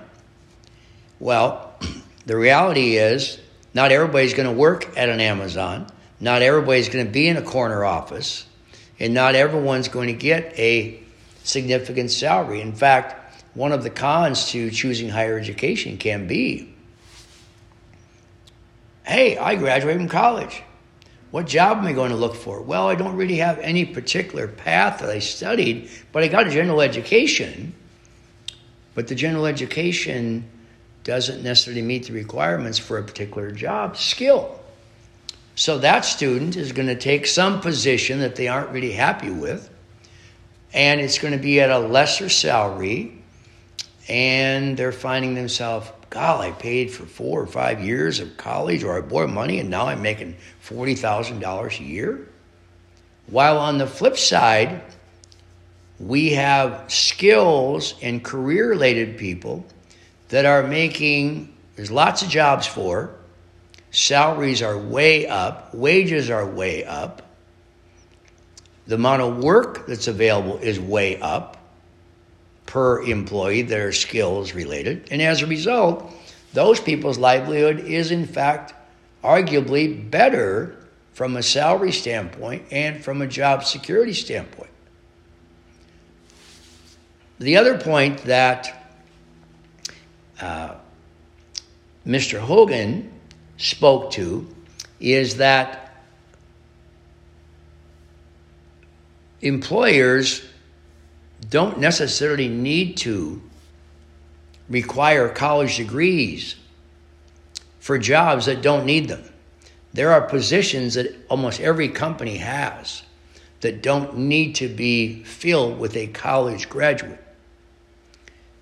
Well, 1.18 1.72
the 2.26 2.36
reality 2.36 2.96
is 2.96 3.38
not 3.74 3.92
everybody's 3.92 4.34
going 4.34 4.48
to 4.48 4.54
work 4.54 4.96
at 4.96 5.08
an 5.08 5.20
Amazon. 5.20 5.86
Not 6.20 6.42
everybody's 6.42 6.88
going 6.88 7.06
to 7.06 7.10
be 7.10 7.28
in 7.28 7.36
a 7.36 7.42
corner 7.42 7.84
office. 7.84 8.44
And 8.98 9.14
not 9.14 9.34
everyone's 9.34 9.88
going 9.88 10.08
to 10.08 10.14
get 10.14 10.58
a 10.58 11.00
significant 11.44 12.10
salary. 12.10 12.60
In 12.60 12.72
fact, 12.72 13.44
one 13.54 13.72
of 13.72 13.82
the 13.82 13.90
cons 13.90 14.50
to 14.50 14.70
choosing 14.70 15.08
higher 15.08 15.38
education 15.38 15.96
can 15.96 16.26
be 16.26 16.74
hey, 19.04 19.38
I 19.38 19.54
graduated 19.54 20.02
from 20.02 20.08
college. 20.10 20.62
What 21.30 21.46
job 21.46 21.78
am 21.78 21.86
I 21.86 21.92
going 21.92 22.10
to 22.10 22.16
look 22.16 22.34
for? 22.34 22.62
Well, 22.62 22.88
I 22.88 22.94
don't 22.94 23.16
really 23.16 23.36
have 23.36 23.58
any 23.58 23.84
particular 23.84 24.48
path 24.48 25.00
that 25.00 25.10
I 25.10 25.18
studied, 25.18 25.90
but 26.10 26.22
I 26.22 26.28
got 26.28 26.46
a 26.46 26.50
general 26.50 26.80
education. 26.80 27.74
But 28.94 29.08
the 29.08 29.14
general 29.14 29.46
education 29.46 30.48
doesn't 31.04 31.42
necessarily 31.42 31.82
meet 31.82 32.06
the 32.06 32.14
requirements 32.14 32.78
for 32.78 32.98
a 32.98 33.02
particular 33.02 33.50
job 33.50 33.96
skill. 33.96 34.58
So 35.54 35.78
that 35.78 36.04
student 36.04 36.56
is 36.56 36.72
going 36.72 36.88
to 36.88 36.94
take 36.94 37.26
some 37.26 37.60
position 37.60 38.20
that 38.20 38.36
they 38.36 38.48
aren't 38.48 38.70
really 38.70 38.92
happy 38.92 39.30
with, 39.30 39.68
and 40.72 41.00
it's 41.00 41.18
going 41.18 41.32
to 41.32 41.38
be 41.38 41.60
at 41.60 41.70
a 41.70 41.78
lesser 41.78 42.28
salary, 42.28 43.20
and 44.08 44.76
they're 44.76 44.92
finding 44.92 45.34
themselves 45.34 45.88
God, 46.10 46.40
I 46.40 46.52
paid 46.52 46.90
for 46.90 47.04
four 47.04 47.40
or 47.40 47.46
five 47.46 47.80
years 47.80 48.20
of 48.20 48.36
college 48.36 48.82
or 48.82 48.96
I 48.96 49.00
borrowed 49.02 49.30
money 49.30 49.58
and 49.60 49.68
now 49.68 49.86
I'm 49.86 50.00
making 50.00 50.36
$40,000 50.64 51.80
a 51.80 51.82
year. 51.82 52.28
While 53.26 53.58
on 53.58 53.76
the 53.76 53.86
flip 53.86 54.16
side, 54.16 54.82
we 56.00 56.30
have 56.30 56.90
skills 56.90 57.94
and 58.00 58.24
career 58.24 58.70
related 58.70 59.18
people 59.18 59.66
that 60.30 60.46
are 60.46 60.62
making, 60.62 61.54
there's 61.76 61.90
lots 61.90 62.22
of 62.22 62.28
jobs 62.28 62.66
for, 62.66 63.10
salaries 63.90 64.62
are 64.62 64.78
way 64.78 65.26
up, 65.26 65.74
wages 65.74 66.30
are 66.30 66.46
way 66.46 66.84
up, 66.84 67.22
the 68.86 68.94
amount 68.94 69.20
of 69.20 69.44
work 69.44 69.86
that's 69.86 70.08
available 70.08 70.56
is 70.58 70.80
way 70.80 71.20
up 71.20 71.57
per 72.68 73.02
employee 73.02 73.62
that 73.62 73.78
are 73.80 73.92
skills 73.92 74.52
related. 74.52 75.08
And 75.10 75.22
as 75.22 75.40
a 75.40 75.46
result, 75.46 76.12
those 76.52 76.78
people's 76.78 77.16
livelihood 77.16 77.80
is 77.80 78.10
in 78.10 78.26
fact 78.26 78.74
arguably 79.24 80.08
better 80.10 80.76
from 81.14 81.36
a 81.36 81.42
salary 81.42 81.92
standpoint 81.92 82.62
and 82.70 83.02
from 83.02 83.22
a 83.22 83.26
job 83.26 83.64
security 83.64 84.12
standpoint. 84.12 84.68
The 87.38 87.56
other 87.56 87.78
point 87.78 88.18
that 88.24 88.90
uh, 90.38 90.74
Mr. 92.06 92.38
Hogan 92.38 93.10
spoke 93.56 94.10
to 94.12 94.46
is 95.00 95.38
that 95.38 96.04
employers 99.40 100.44
don't 101.48 101.78
necessarily 101.78 102.48
need 102.48 102.96
to 102.98 103.40
require 104.68 105.28
college 105.28 105.76
degrees 105.76 106.56
for 107.80 107.98
jobs 107.98 108.46
that 108.46 108.60
don't 108.62 108.84
need 108.84 109.08
them. 109.08 109.24
There 109.94 110.12
are 110.12 110.20
positions 110.20 110.94
that 110.94 111.14
almost 111.30 111.60
every 111.60 111.88
company 111.88 112.36
has 112.36 113.02
that 113.60 113.82
don't 113.82 114.16
need 114.16 114.54
to 114.56 114.68
be 114.68 115.22
filled 115.24 115.78
with 115.78 115.96
a 115.96 116.06
college 116.08 116.68
graduate. 116.68 117.24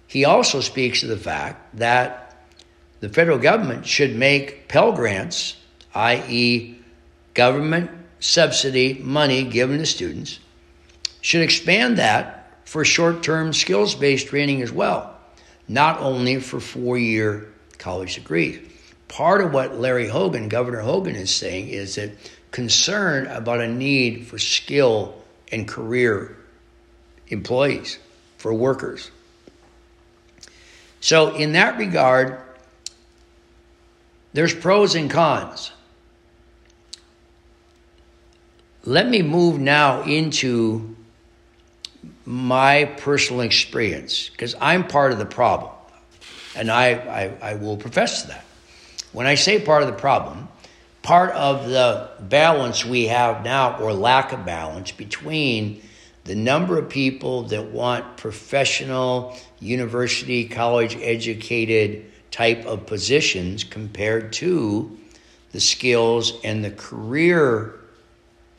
He 0.06 0.24
also 0.24 0.60
speaks 0.60 1.00
to 1.00 1.06
the 1.06 1.16
fact 1.16 1.76
that 1.78 2.36
the 3.00 3.08
federal 3.08 3.38
government 3.38 3.86
should 3.86 4.14
make 4.14 4.68
Pell 4.68 4.92
Grants, 4.92 5.56
i.e., 5.94 6.78
government 7.34 7.90
subsidy 8.20 8.94
money 8.94 9.44
given 9.44 9.78
to 9.78 9.86
students, 9.86 10.38
should 11.20 11.42
expand 11.42 11.98
that 11.98 12.45
for 12.66 12.84
short 12.84 13.22
term 13.22 13.54
skills 13.54 13.94
based 13.94 14.26
training 14.26 14.60
as 14.60 14.70
well, 14.70 15.16
not 15.68 16.00
only 16.00 16.40
for 16.40 16.60
four 16.60 16.98
year 16.98 17.48
college 17.78 18.16
degrees. 18.16 18.60
part 19.08 19.40
of 19.40 19.52
what 19.52 19.78
Larry 19.78 20.08
Hogan, 20.08 20.48
Governor 20.48 20.80
Hogan, 20.80 21.14
is 21.14 21.32
saying 21.32 21.68
is 21.68 21.94
that 21.94 22.10
concern 22.50 23.28
about 23.28 23.60
a 23.60 23.68
need 23.68 24.26
for 24.26 24.38
skill 24.38 25.14
and 25.52 25.66
career 25.68 26.36
employees, 27.28 27.98
for 28.36 28.52
workers. 28.52 29.12
So, 31.00 31.36
in 31.36 31.52
that 31.52 31.78
regard, 31.78 32.40
there's 34.32 34.52
pros 34.52 34.96
and 34.96 35.08
cons. 35.08 35.70
Let 38.84 39.08
me 39.08 39.22
move 39.22 39.60
now 39.60 40.02
into 40.02 40.95
my 42.26 42.84
personal 42.98 43.42
experience 43.42 44.28
because 44.28 44.54
I'm 44.60 44.86
part 44.86 45.12
of 45.12 45.18
the 45.18 45.26
problem. 45.26 45.72
And 46.56 46.70
I, 46.70 46.90
I, 46.90 47.52
I, 47.52 47.54
will 47.54 47.76
profess 47.76 48.22
to 48.22 48.28
that. 48.28 48.44
When 49.12 49.26
I 49.26 49.36
say 49.36 49.60
part 49.60 49.82
of 49.82 49.88
the 49.88 49.94
problem, 49.94 50.48
part 51.02 51.30
of 51.32 51.68
the 51.68 52.10
balance 52.20 52.84
we 52.84 53.06
have 53.06 53.44
now, 53.44 53.78
or 53.78 53.92
lack 53.92 54.32
of 54.32 54.44
balance, 54.44 54.90
between 54.90 55.82
the 56.24 56.34
number 56.34 56.78
of 56.78 56.88
people 56.88 57.44
that 57.44 57.66
want 57.66 58.16
professional, 58.16 59.36
university, 59.60 60.48
college 60.48 60.96
educated 60.96 62.10
type 62.32 62.66
of 62.66 62.86
positions 62.86 63.62
compared 63.62 64.32
to 64.32 64.98
the 65.52 65.60
skills 65.60 66.32
and 66.42 66.64
the 66.64 66.72
career 66.72 67.74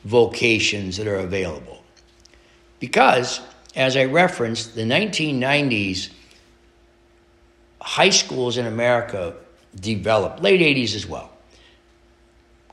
vocations 0.04 0.96
that 0.96 1.06
are 1.06 1.16
available. 1.16 1.82
Because, 2.80 3.40
as 3.78 3.96
I 3.96 4.04
referenced, 4.06 4.74
the 4.74 4.82
1990s 4.82 6.10
high 7.80 8.10
schools 8.10 8.58
in 8.58 8.66
America 8.66 9.34
developed, 9.78 10.42
late 10.42 10.60
80s 10.60 10.96
as 10.96 11.06
well, 11.06 11.30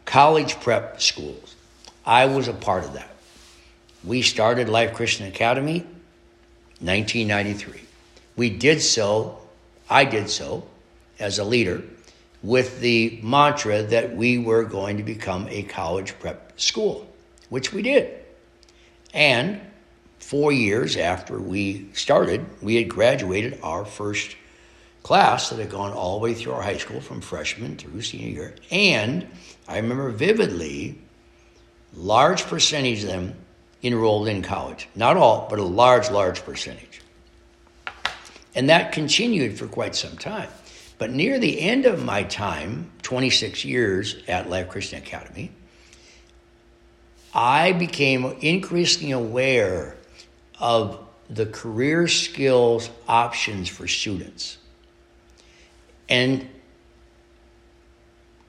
college 0.03 0.59
prep 0.59 0.99
schools. 0.99 1.55
I 2.07 2.25
was 2.25 2.47
a 2.47 2.53
part 2.53 2.83
of 2.83 2.93
that. 2.93 3.09
We 4.03 4.23
started 4.23 4.67
Life 4.67 4.95
Christian 4.95 5.27
Academy 5.27 5.81
1993. 6.79 7.81
We 8.35 8.49
did 8.49 8.81
so, 8.81 9.39
I 9.87 10.05
did 10.05 10.27
so 10.29 10.67
as 11.19 11.37
a 11.37 11.43
leader 11.43 11.83
with 12.41 12.79
the 12.79 13.19
mantra 13.21 13.83
that 13.83 14.15
we 14.15 14.39
were 14.39 14.63
going 14.63 14.97
to 14.97 15.03
become 15.03 15.47
a 15.49 15.63
college 15.63 16.17
prep 16.19 16.59
school, 16.59 17.07
which 17.49 17.71
we 17.71 17.83
did. 17.83 18.25
And 19.13 19.61
four 20.25 20.51
years 20.51 20.97
after 20.97 21.37
we 21.37 21.87
started, 21.93 22.43
we 22.59 22.73
had 22.77 22.89
graduated 22.89 23.59
our 23.61 23.85
first 23.85 24.35
class 25.03 25.51
that 25.51 25.59
had 25.59 25.69
gone 25.69 25.93
all 25.93 26.17
the 26.17 26.23
way 26.23 26.33
through 26.33 26.51
our 26.53 26.63
high 26.63 26.77
school 26.77 26.99
from 26.99 27.21
freshman 27.21 27.77
through 27.77 28.01
senior 28.01 28.29
year. 28.29 28.55
And 28.71 29.27
I 29.67 29.77
remember 29.77 30.09
vividly, 30.09 30.97
large 31.93 32.43
percentage 32.45 33.03
of 33.03 33.09
them 33.09 33.35
enrolled 33.83 34.27
in 34.27 34.41
college. 34.41 34.87
Not 34.95 35.15
all, 35.15 35.45
but 35.47 35.59
a 35.59 35.63
large, 35.63 36.09
large 36.09 36.43
percentage. 36.43 37.01
And 38.55 38.67
that 38.71 38.93
continued 38.93 39.59
for 39.59 39.67
quite 39.67 39.95
some 39.95 40.17
time. 40.17 40.49
But 40.97 41.11
near 41.11 41.37
the 41.37 41.61
end 41.61 41.85
of 41.85 42.03
my 42.03 42.23
time, 42.23 42.89
26 43.03 43.63
years 43.63 44.15
at 44.27 44.49
Life 44.49 44.69
Christian 44.69 44.97
Academy, 44.97 45.51
I 47.31 47.73
became 47.73 48.25
increasingly 48.41 49.11
aware 49.11 49.97
of 50.59 50.99
the 51.29 51.45
career 51.45 52.07
skills 52.07 52.89
options 53.07 53.67
for 53.67 53.87
students. 53.87 54.57
And 56.07 56.47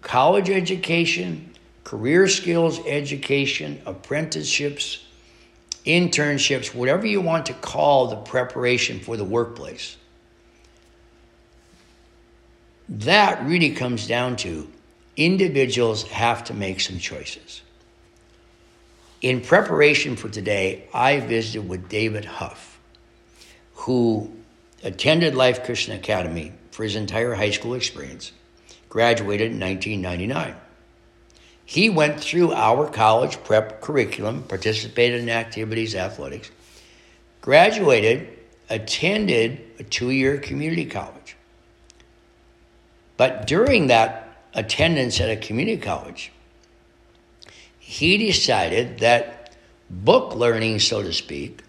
college 0.02 0.50
education, 0.50 1.54
career 1.84 2.28
skills 2.28 2.80
education, 2.86 3.80
apprenticeships, 3.86 5.04
internships, 5.86 6.74
whatever 6.74 7.06
you 7.06 7.20
want 7.20 7.46
to 7.46 7.54
call 7.54 8.08
the 8.08 8.16
preparation 8.16 9.00
for 9.00 9.16
the 9.16 9.24
workplace. 9.24 9.96
That 12.88 13.44
really 13.44 13.70
comes 13.70 14.06
down 14.06 14.36
to 14.36 14.68
individuals 15.16 16.04
have 16.04 16.44
to 16.44 16.54
make 16.54 16.80
some 16.80 16.98
choices. 16.98 17.62
In 19.22 19.40
preparation 19.40 20.16
for 20.16 20.28
today, 20.28 20.88
I 20.92 21.20
visited 21.20 21.68
with 21.68 21.88
David 21.88 22.26
Huff, 22.26 22.78
who 23.74 24.30
attended 24.82 25.34
Life 25.34 25.64
Christian 25.64 25.94
Academy 25.94 26.52
for 26.70 26.82
his 26.82 26.96
entire 26.96 27.34
high 27.34 27.50
school 27.50 27.74
experience, 27.74 28.32
graduated 28.90 29.52
in 29.52 29.60
1999. 29.60 30.54
He 31.64 31.88
went 31.88 32.20
through 32.20 32.52
our 32.52 32.88
college 32.88 33.42
prep 33.42 33.80
curriculum, 33.80 34.42
participated 34.42 35.22
in 35.22 35.30
activities, 35.30 35.94
athletics, 35.94 36.50
graduated, 37.40 38.28
attended 38.68 39.62
a 39.78 39.82
two 39.82 40.10
year 40.10 40.36
community 40.38 40.84
college. 40.84 41.36
But 43.16 43.46
during 43.46 43.86
that 43.86 44.36
attendance 44.52 45.20
at 45.20 45.30
a 45.30 45.36
community 45.36 45.80
college, 45.80 46.30
he 47.86 48.18
decided 48.18 48.98
that 48.98 49.54
book 49.88 50.34
learning, 50.34 50.80
so 50.80 51.02
to 51.02 51.12
speak, 51.12 51.62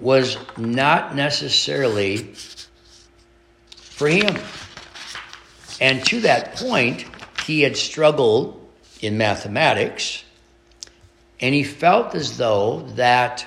was 0.00 0.36
not 0.56 1.14
necessarily 1.14 2.34
for 3.76 4.08
him. 4.08 4.36
And 5.80 6.04
to 6.06 6.22
that 6.22 6.56
point, 6.56 7.04
he 7.46 7.60
had 7.60 7.76
struggled 7.76 8.68
in 9.00 9.16
mathematics, 9.16 10.24
and 11.40 11.54
he 11.54 11.62
felt 11.62 12.16
as 12.16 12.36
though 12.36 12.80
that 12.96 13.46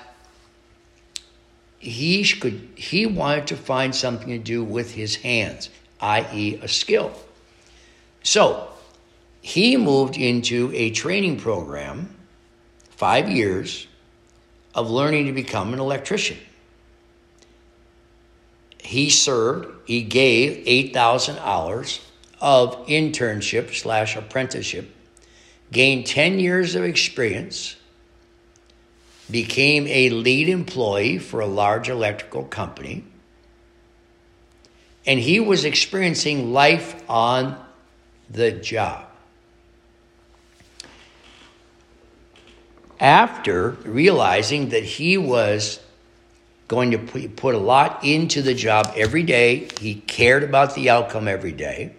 he 1.77 2.23
could 2.23 2.69
he 2.75 3.05
wanted 3.05 3.47
to 3.47 3.57
find 3.57 3.93
something 3.93 4.29
to 4.29 4.37
do 4.37 4.63
with 4.63 4.93
his 4.93 5.17
hands, 5.17 5.69
i.e., 5.99 6.57
a 6.61 6.69
skill. 6.69 7.11
So 8.23 8.70
he 9.41 9.75
moved 9.75 10.17
into 10.17 10.71
a 10.73 10.91
training 10.91 11.37
program, 11.37 12.15
five 12.89 13.29
years, 13.29 13.87
of 14.73 14.89
learning 14.89 15.25
to 15.25 15.33
become 15.33 15.73
an 15.73 15.79
electrician 15.79 16.37
he 18.91 19.09
served, 19.09 19.67
he 19.85 20.01
gave 20.01 20.63
8,000 20.65 21.37
hours 21.39 22.01
of 22.39 22.85
internship 22.87 23.73
slash 23.73 24.15
apprenticeship, 24.15 24.93
gained 25.71 26.07
10 26.07 26.39
years 26.39 26.75
of 26.75 26.83
experience, 26.83 27.75
became 29.29 29.87
a 29.87 30.09
lead 30.09 30.49
employee 30.49 31.19
for 31.19 31.39
a 31.39 31.45
large 31.45 31.89
electrical 31.89 32.43
company, 32.43 33.05
and 35.05 35.19
he 35.19 35.39
was 35.39 35.63
experiencing 35.63 36.51
life 36.51 37.01
on 37.09 37.63
the 38.29 38.51
job. 38.51 39.05
After 43.01 43.71
realizing 43.83 44.69
that 44.69 44.83
he 44.83 45.17
was 45.17 45.81
going 46.71 46.91
to 46.91 47.27
put 47.27 47.53
a 47.53 47.57
lot 47.57 48.01
into 48.05 48.41
the 48.41 48.53
job 48.53 48.93
every 48.95 49.23
day. 49.23 49.67
He 49.81 49.95
cared 49.95 50.41
about 50.41 50.73
the 50.73 50.89
outcome 50.89 51.27
every 51.27 51.51
day. 51.51 51.93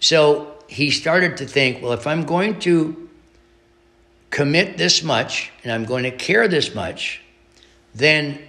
So 0.00 0.56
he 0.66 0.90
started 0.90 1.36
to 1.36 1.46
think, 1.46 1.80
well, 1.80 1.92
if 1.92 2.04
I'm 2.04 2.24
going 2.24 2.58
to 2.60 3.08
commit 4.30 4.76
this 4.76 5.04
much 5.04 5.52
and 5.62 5.70
I'm 5.70 5.84
going 5.84 6.02
to 6.02 6.10
care 6.10 6.48
this 6.48 6.74
much, 6.74 7.22
then 7.94 8.40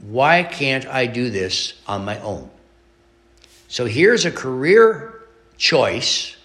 why 0.00 0.42
can't 0.42 0.86
I 0.86 1.06
do 1.06 1.30
this 1.30 1.72
on 1.86 2.04
my 2.04 2.20
own? 2.20 2.50
So 3.68 3.86
here's 3.86 4.26
a 4.26 4.30
career 4.30 5.22
choice 5.56 6.36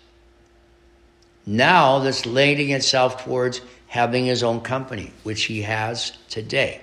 now 1.45 1.99
that's 1.99 2.25
leading 2.25 2.71
itself 2.71 3.23
towards 3.23 3.62
having 3.88 4.25
his 4.25 4.43
own 4.43 4.62
company, 4.62 5.12
which 5.23 5.43
he 5.43 5.62
has 5.62 6.13
today. 6.29 6.82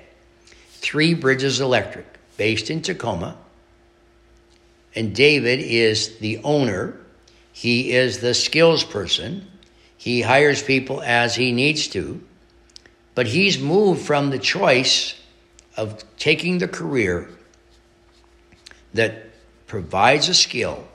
Three 0.70 1.14
Bridges 1.14 1.60
Electric, 1.60 2.06
based 2.36 2.70
in 2.70 2.82
Tacoma. 2.82 3.36
And 4.94 5.14
David 5.14 5.60
is 5.60 6.18
the 6.18 6.38
owner, 6.38 6.96
he 7.52 7.92
is 7.92 8.20
the 8.20 8.34
skills 8.34 8.84
person. 8.84 9.46
He 9.96 10.22
hires 10.22 10.62
people 10.62 11.02
as 11.02 11.34
he 11.34 11.52
needs 11.52 11.88
to. 11.88 12.22
But 13.14 13.26
he's 13.26 13.58
moved 13.58 14.00
from 14.06 14.30
the 14.30 14.38
choice 14.38 15.14
of 15.76 16.02
taking 16.16 16.58
the 16.58 16.68
career 16.68 17.28
that 18.94 19.26
provides 19.66 20.28
a 20.28 20.34
skill. 20.34 20.86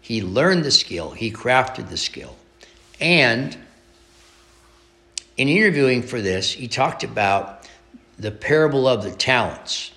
He 0.00 0.20
learned 0.20 0.64
the 0.64 0.70
skill, 0.70 1.12
he 1.12 1.30
crafted 1.30 1.88
the 1.88 1.96
skill. 1.96 2.36
And 3.04 3.54
in 5.36 5.50
interviewing 5.50 6.04
for 6.04 6.22
this, 6.22 6.50
he 6.50 6.68
talked 6.68 7.04
about 7.04 7.68
the 8.18 8.30
parable 8.30 8.88
of 8.88 9.02
the 9.02 9.10
talents, 9.10 9.92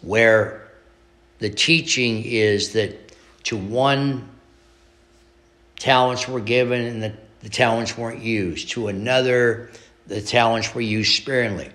where 0.00 0.66
the 1.38 1.50
teaching 1.50 2.24
is 2.24 2.72
that 2.72 3.14
to 3.44 3.58
one 3.58 4.26
talents 5.78 6.26
were 6.26 6.40
given 6.40 6.80
and 6.80 7.02
the, 7.02 7.12
the 7.40 7.50
talents 7.50 7.98
weren't 7.98 8.22
used. 8.22 8.70
To 8.70 8.88
another, 8.88 9.68
the 10.06 10.22
talents 10.22 10.74
were 10.74 10.80
used 10.80 11.20
sparingly. 11.20 11.68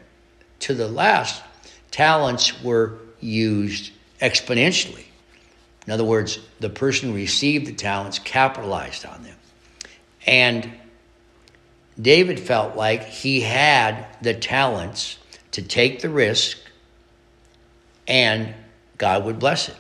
To 0.62 0.74
the 0.74 0.88
last, 0.88 1.44
talents 1.92 2.64
were 2.64 2.98
used 3.20 3.92
exponentially. 4.20 5.06
In 5.86 5.94
other 5.94 6.04
words, 6.04 6.40
the 6.60 6.72
person 6.72 7.10
who 7.10 7.16
received 7.16 7.68
the 7.68 7.74
talents 7.74 8.18
capitalized 8.18 9.06
on 9.06 9.22
them. 9.22 9.36
And 10.26 10.72
David 12.02 12.40
felt 12.40 12.76
like 12.76 13.04
he 13.04 13.42
had 13.42 14.06
the 14.22 14.34
talents 14.34 15.18
to 15.52 15.62
take 15.62 16.02
the 16.02 16.10
risk 16.10 16.58
and 18.08 18.54
God 18.98 19.26
would 19.26 19.40
bless 19.40 19.70
it. 19.70 19.76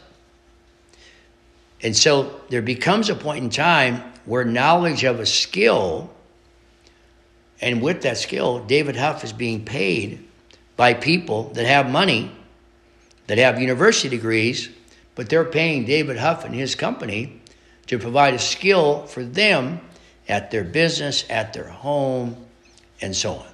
And 1.81 1.95
so 1.95 2.41
there 2.49 2.61
becomes 2.61 3.09
a 3.09 3.15
point 3.15 3.43
in 3.43 3.49
time 3.49 4.01
where 4.25 4.43
knowledge 4.43 5.03
of 5.03 5.19
a 5.19 5.25
skill, 5.25 6.09
and 7.61 7.81
with 7.81 8.01
that 8.01 8.17
skill, 8.17 8.65
David 8.65 8.95
Huff 8.95 9.23
is 9.23 9.33
being 9.33 9.65
paid 9.65 10.27
by 10.75 10.93
people 10.93 11.49
that 11.49 11.65
have 11.65 11.89
money, 11.89 12.31
that 13.27 13.37
have 13.37 13.61
university 13.61 14.09
degrees, 14.09 14.69
but 15.13 15.29
they're 15.29 15.45
paying 15.45 15.85
David 15.85 16.17
Huff 16.17 16.43
and 16.43 16.55
his 16.55 16.75
company 16.75 17.39
to 17.87 17.99
provide 17.99 18.33
a 18.33 18.39
skill 18.39 19.05
for 19.05 19.23
them 19.23 19.79
at 20.27 20.51
their 20.51 20.63
business, 20.63 21.25
at 21.29 21.53
their 21.53 21.67
home, 21.67 22.35
and 23.01 23.15
so 23.15 23.35
on. 23.35 23.47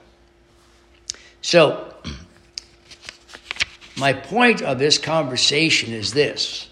So, 1.42 1.94
my 3.98 4.14
point 4.14 4.62
of 4.62 4.80
this 4.80 4.98
conversation 4.98 5.94
is 5.94 6.14
this 6.14 6.70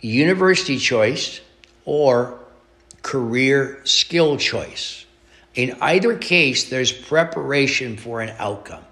university 0.00 0.78
choice 0.78 1.40
or 1.86 2.38
career 3.02 3.80
skill 3.84 4.36
choice. 4.36 5.06
In 5.54 5.76
either 5.80 6.16
case, 6.16 6.68
there's 6.68 6.92
preparation 6.92 7.96
for 7.96 8.20
an 8.20 8.34
outcome. 8.38 8.84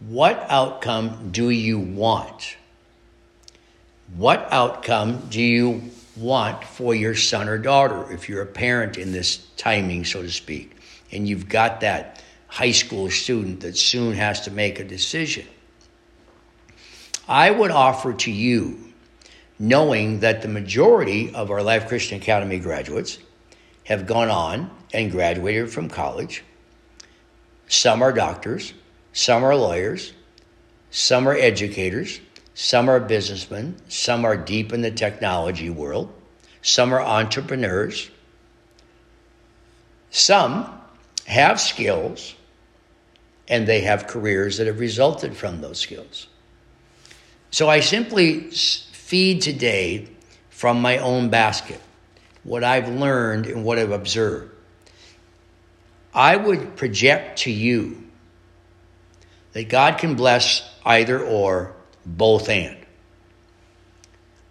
What 0.00 0.46
outcome 0.48 1.30
do 1.30 1.50
you 1.50 1.78
want? 1.78 2.56
What 4.12 4.48
outcome 4.52 5.28
do 5.30 5.42
you 5.42 5.90
want 6.16 6.62
for 6.62 6.94
your 6.94 7.14
son 7.14 7.48
or 7.48 7.58
daughter 7.58 8.12
if 8.12 8.28
you're 8.28 8.42
a 8.42 8.46
parent 8.46 8.96
in 8.96 9.12
this 9.12 9.38
timing, 9.56 10.04
so 10.04 10.22
to 10.22 10.30
speak, 10.30 10.76
and 11.10 11.26
you've 11.26 11.48
got 11.48 11.80
that 11.80 12.22
high 12.46 12.70
school 12.70 13.10
student 13.10 13.60
that 13.60 13.76
soon 13.76 14.14
has 14.14 14.42
to 14.42 14.50
make 14.50 14.78
a 14.78 14.84
decision? 14.84 15.46
I 17.26 17.50
would 17.50 17.70
offer 17.70 18.12
to 18.12 18.30
you, 18.30 18.92
knowing 19.58 20.20
that 20.20 20.42
the 20.42 20.48
majority 20.48 21.34
of 21.34 21.50
our 21.50 21.62
Life 21.62 21.88
Christian 21.88 22.18
Academy 22.20 22.58
graduates 22.58 23.18
have 23.84 24.06
gone 24.06 24.28
on 24.28 24.70
and 24.92 25.10
graduated 25.10 25.72
from 25.72 25.88
college. 25.88 26.44
Some 27.66 28.02
are 28.02 28.12
doctors, 28.12 28.74
some 29.12 29.42
are 29.42 29.56
lawyers, 29.56 30.12
some 30.90 31.26
are 31.26 31.34
educators, 31.34 32.20
some 32.54 32.88
are 32.88 33.00
businessmen, 33.00 33.76
some 33.88 34.24
are 34.24 34.36
deep 34.36 34.72
in 34.72 34.80
the 34.80 34.90
technology 34.90 35.70
world, 35.70 36.12
some 36.62 36.94
are 36.94 37.02
entrepreneurs. 37.02 38.10
Some 40.10 40.72
have 41.26 41.60
skills 41.60 42.34
and 43.48 43.66
they 43.66 43.80
have 43.80 44.06
careers 44.06 44.58
that 44.58 44.68
have 44.68 44.78
resulted 44.78 45.36
from 45.36 45.60
those 45.60 45.80
skills. 45.80 46.28
So 47.50 47.68
I 47.68 47.80
simply 47.80 48.50
feed 48.50 49.42
today 49.42 50.08
from 50.50 50.80
my 50.80 50.98
own 50.98 51.30
basket 51.30 51.80
what 52.44 52.62
I've 52.62 52.88
learned 52.88 53.46
and 53.46 53.64
what 53.64 53.78
I've 53.78 53.90
observed. 53.90 54.52
I 56.14 56.36
would 56.36 56.76
project 56.76 57.40
to 57.40 57.50
you 57.50 58.04
that 59.52 59.68
God 59.68 59.98
can 59.98 60.14
bless 60.14 60.62
either 60.84 61.18
or 61.20 61.74
both 62.06 62.48
and. 62.48 62.76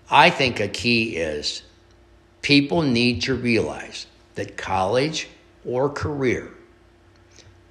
I 0.10 0.30
think 0.30 0.60
a 0.60 0.68
key 0.68 1.16
is 1.16 1.64
people 2.42 2.82
need 2.82 3.24
to 3.24 3.36
realize 3.36 4.06
that 4.36 4.58
college 4.58 5.28
or 5.66 5.90
career, 5.90 6.52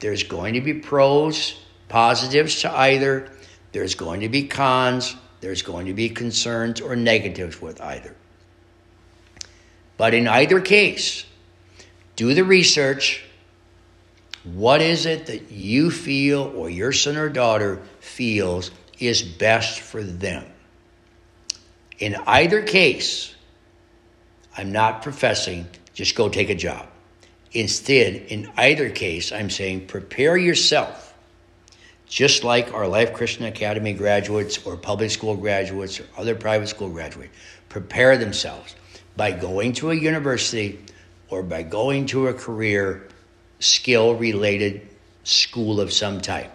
there's 0.01 0.23
going 0.23 0.55
to 0.55 0.61
be 0.61 0.75
pros, 0.75 1.59
positives 1.89 2.61
to 2.63 2.73
either, 2.73 3.31
there's 3.73 3.95
going 3.95 4.21
to 4.21 4.29
be 4.29 4.49
cons, 4.49 5.15
there's 5.41 5.63
going 5.63 5.87
to 5.87 5.95
be 5.95 6.09
concerns 6.09 6.81
or 6.81 6.97
negatives 6.97 7.61
with 7.61 7.81
either. 7.81 8.15
But 9.97 10.15
in 10.15 10.27
either 10.27 10.61
case, 10.61 11.25
do 12.17 12.35
the 12.35 12.45
research. 12.45 13.25
What 14.45 14.81
is 14.81 15.07
it 15.07 15.27
that 15.27 15.53
you 15.53 15.91
feel 15.91 16.53
or 16.57 16.69
your 16.69 16.93
son 16.93 17.17
or 17.17 17.29
daughter 17.29 17.83
feels 18.01 18.71
is 18.99 19.23
best 19.23 19.81
for 19.81 20.03
them. 20.03 20.45
In 21.99 22.17
either 22.27 22.63
case, 22.63 23.35
I'm 24.57 24.73
not 24.73 25.03
professing 25.03 25.67
just 25.95 26.15
go 26.15 26.29
take 26.29 26.51
a 26.51 26.55
job. 26.55 26.87
Instead, 27.53 28.15
in 28.15 28.51
either 28.57 28.91
case, 28.91 29.31
I'm 29.31 29.51
saying 29.51 29.87
prepare 29.87 30.37
yourself, 30.37 31.15
just 32.07 32.45
like 32.45 32.73
our 32.73 32.89
Life 32.89 33.13
Christian 33.13 33.45
Academy 33.45 33.93
graduates 33.93 34.65
or 34.65 34.77
public 34.77 35.11
school 35.11 35.37
graduates 35.37 36.01
or 36.01 36.07
other 36.17 36.35
private 36.35 36.69
school 36.69 36.89
graduates, 36.89 37.35
prepare 37.69 38.17
themselves 38.17 38.75
by 39.17 39.33
going 39.33 39.75
to 39.75 39.91
a 39.91 39.95
university 39.95 40.79
or 41.29 41.43
by 41.43 41.63
going 41.63 42.07
to 42.07 42.29
a 42.29 42.35
career 42.35 43.09
skill 43.61 44.15
related 44.15 44.89
school 45.25 45.81
of 45.81 45.93
some 45.93 46.21
type. 46.21 46.53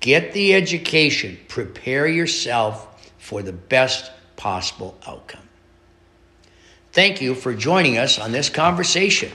Get 0.00 0.32
the 0.32 0.54
education, 0.54 1.38
prepare 1.48 2.08
yourself 2.08 3.12
for 3.18 3.42
the 3.42 3.52
best 3.52 4.10
possible 4.36 4.98
outcome. 5.06 5.46
Thank 6.92 7.20
you 7.20 7.34
for 7.34 7.54
joining 7.54 7.98
us 7.98 8.18
on 8.18 8.32
this 8.32 8.48
conversation 8.48 9.30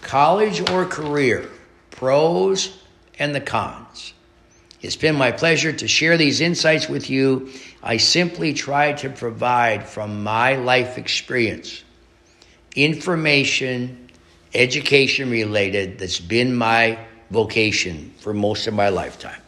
college 0.00 0.68
or 0.70 0.86
career, 0.86 1.48
pros 1.90 2.82
and 3.18 3.34
the 3.34 3.40
cons. 3.40 4.14
It's 4.80 4.96
been 4.96 5.16
my 5.16 5.32
pleasure 5.32 5.72
to 5.72 5.88
share 5.88 6.16
these 6.16 6.40
insights 6.40 6.88
with 6.88 7.10
you. 7.10 7.50
I 7.82 7.96
simply 7.98 8.54
try 8.54 8.92
to 8.94 9.10
provide 9.10 9.86
from 9.88 10.22
my 10.22 10.56
life 10.56 10.98
experience 10.98 11.84
information, 12.74 14.08
education 14.54 15.30
related, 15.30 15.98
that's 15.98 16.20
been 16.20 16.54
my 16.54 16.98
vocation 17.30 18.14
for 18.18 18.32
most 18.32 18.66
of 18.66 18.74
my 18.74 18.88
lifetime. 18.88 19.40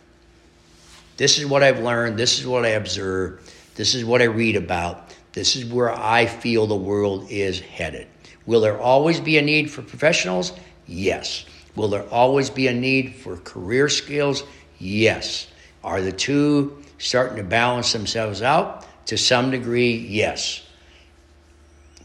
This 1.20 1.36
is 1.36 1.44
what 1.44 1.62
I've 1.62 1.80
learned. 1.80 2.16
This 2.16 2.38
is 2.38 2.46
what 2.46 2.64
I 2.64 2.70
observe. 2.70 3.42
This 3.74 3.94
is 3.94 4.06
what 4.06 4.22
I 4.22 4.24
read 4.24 4.56
about. 4.56 5.14
This 5.34 5.54
is 5.54 5.66
where 5.66 5.90
I 5.90 6.24
feel 6.24 6.66
the 6.66 6.74
world 6.74 7.26
is 7.30 7.60
headed. 7.60 8.06
Will 8.46 8.62
there 8.62 8.80
always 8.80 9.20
be 9.20 9.36
a 9.36 9.42
need 9.42 9.70
for 9.70 9.82
professionals? 9.82 10.54
Yes. 10.86 11.44
Will 11.76 11.88
there 11.88 12.08
always 12.08 12.48
be 12.48 12.68
a 12.68 12.72
need 12.72 13.16
for 13.16 13.36
career 13.36 13.90
skills? 13.90 14.44
Yes. 14.78 15.48
Are 15.84 16.00
the 16.00 16.10
two 16.10 16.82
starting 16.96 17.36
to 17.36 17.44
balance 17.44 17.92
themselves 17.92 18.40
out? 18.40 18.86
To 19.08 19.18
some 19.18 19.50
degree, 19.50 19.96
yes. 19.96 20.66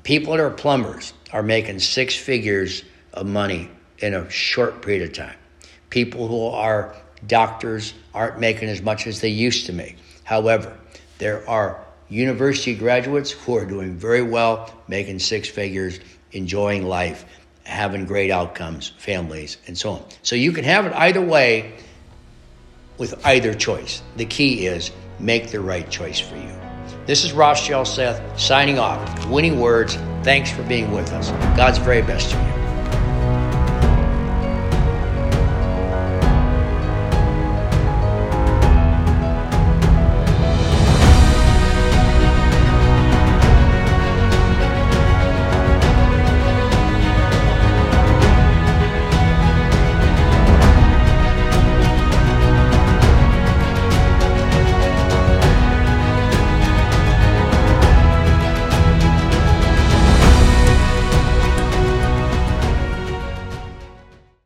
People 0.03 0.33
that 0.33 0.41
are 0.41 0.49
plumbers 0.49 1.13
are 1.31 1.41
making 1.41 1.79
six 1.79 2.17
figures 2.17 2.83
of 3.13 3.27
money 3.27 3.71
in 3.99 4.13
a 4.13 4.29
short 4.29 4.81
period 4.81 5.03
of 5.03 5.13
time. 5.13 5.37
People 5.89 6.27
who 6.27 6.47
are 6.47 6.93
doctors 7.27 7.93
aren't 8.13 8.39
making 8.39 8.69
as 8.69 8.81
much 8.81 9.07
as 9.07 9.21
they 9.21 9.29
used 9.29 9.65
to 9.67 9.73
make. 9.73 9.97
However, 10.23 10.77
there 11.17 11.47
are 11.49 11.83
university 12.09 12.75
graduates 12.75 13.31
who 13.31 13.57
are 13.57 13.65
doing 13.65 13.95
very 13.95 14.21
well, 14.21 14.73
making 14.87 15.19
six 15.19 15.47
figures, 15.49 15.99
enjoying 16.31 16.85
life, 16.85 17.25
having 17.63 18.05
great 18.05 18.31
outcomes, 18.31 18.93
families, 18.97 19.57
and 19.67 19.77
so 19.77 19.91
on. 19.91 20.05
So 20.21 20.35
you 20.35 20.51
can 20.51 20.63
have 20.63 20.85
it 20.85 20.93
either 20.93 21.21
way 21.21 21.73
with 22.97 23.25
either 23.25 23.53
choice. 23.53 24.01
The 24.17 24.25
key 24.25 24.67
is 24.67 24.91
make 25.19 25.51
the 25.51 25.59
right 25.59 25.89
choice 25.89 26.19
for 26.19 26.35
you. 26.35 26.51
This 27.05 27.23
is 27.23 27.33
Ross 27.33 27.65
Seth 27.65 28.39
signing 28.39 28.79
off. 28.79 29.27
Winning 29.27 29.59
words. 29.59 29.95
Thanks 30.23 30.51
for 30.51 30.63
being 30.63 30.91
with 30.91 31.11
us. 31.11 31.29
God's 31.55 31.77
very 31.77 32.01
best 32.01 32.31
to 32.31 32.37
you. 32.37 32.64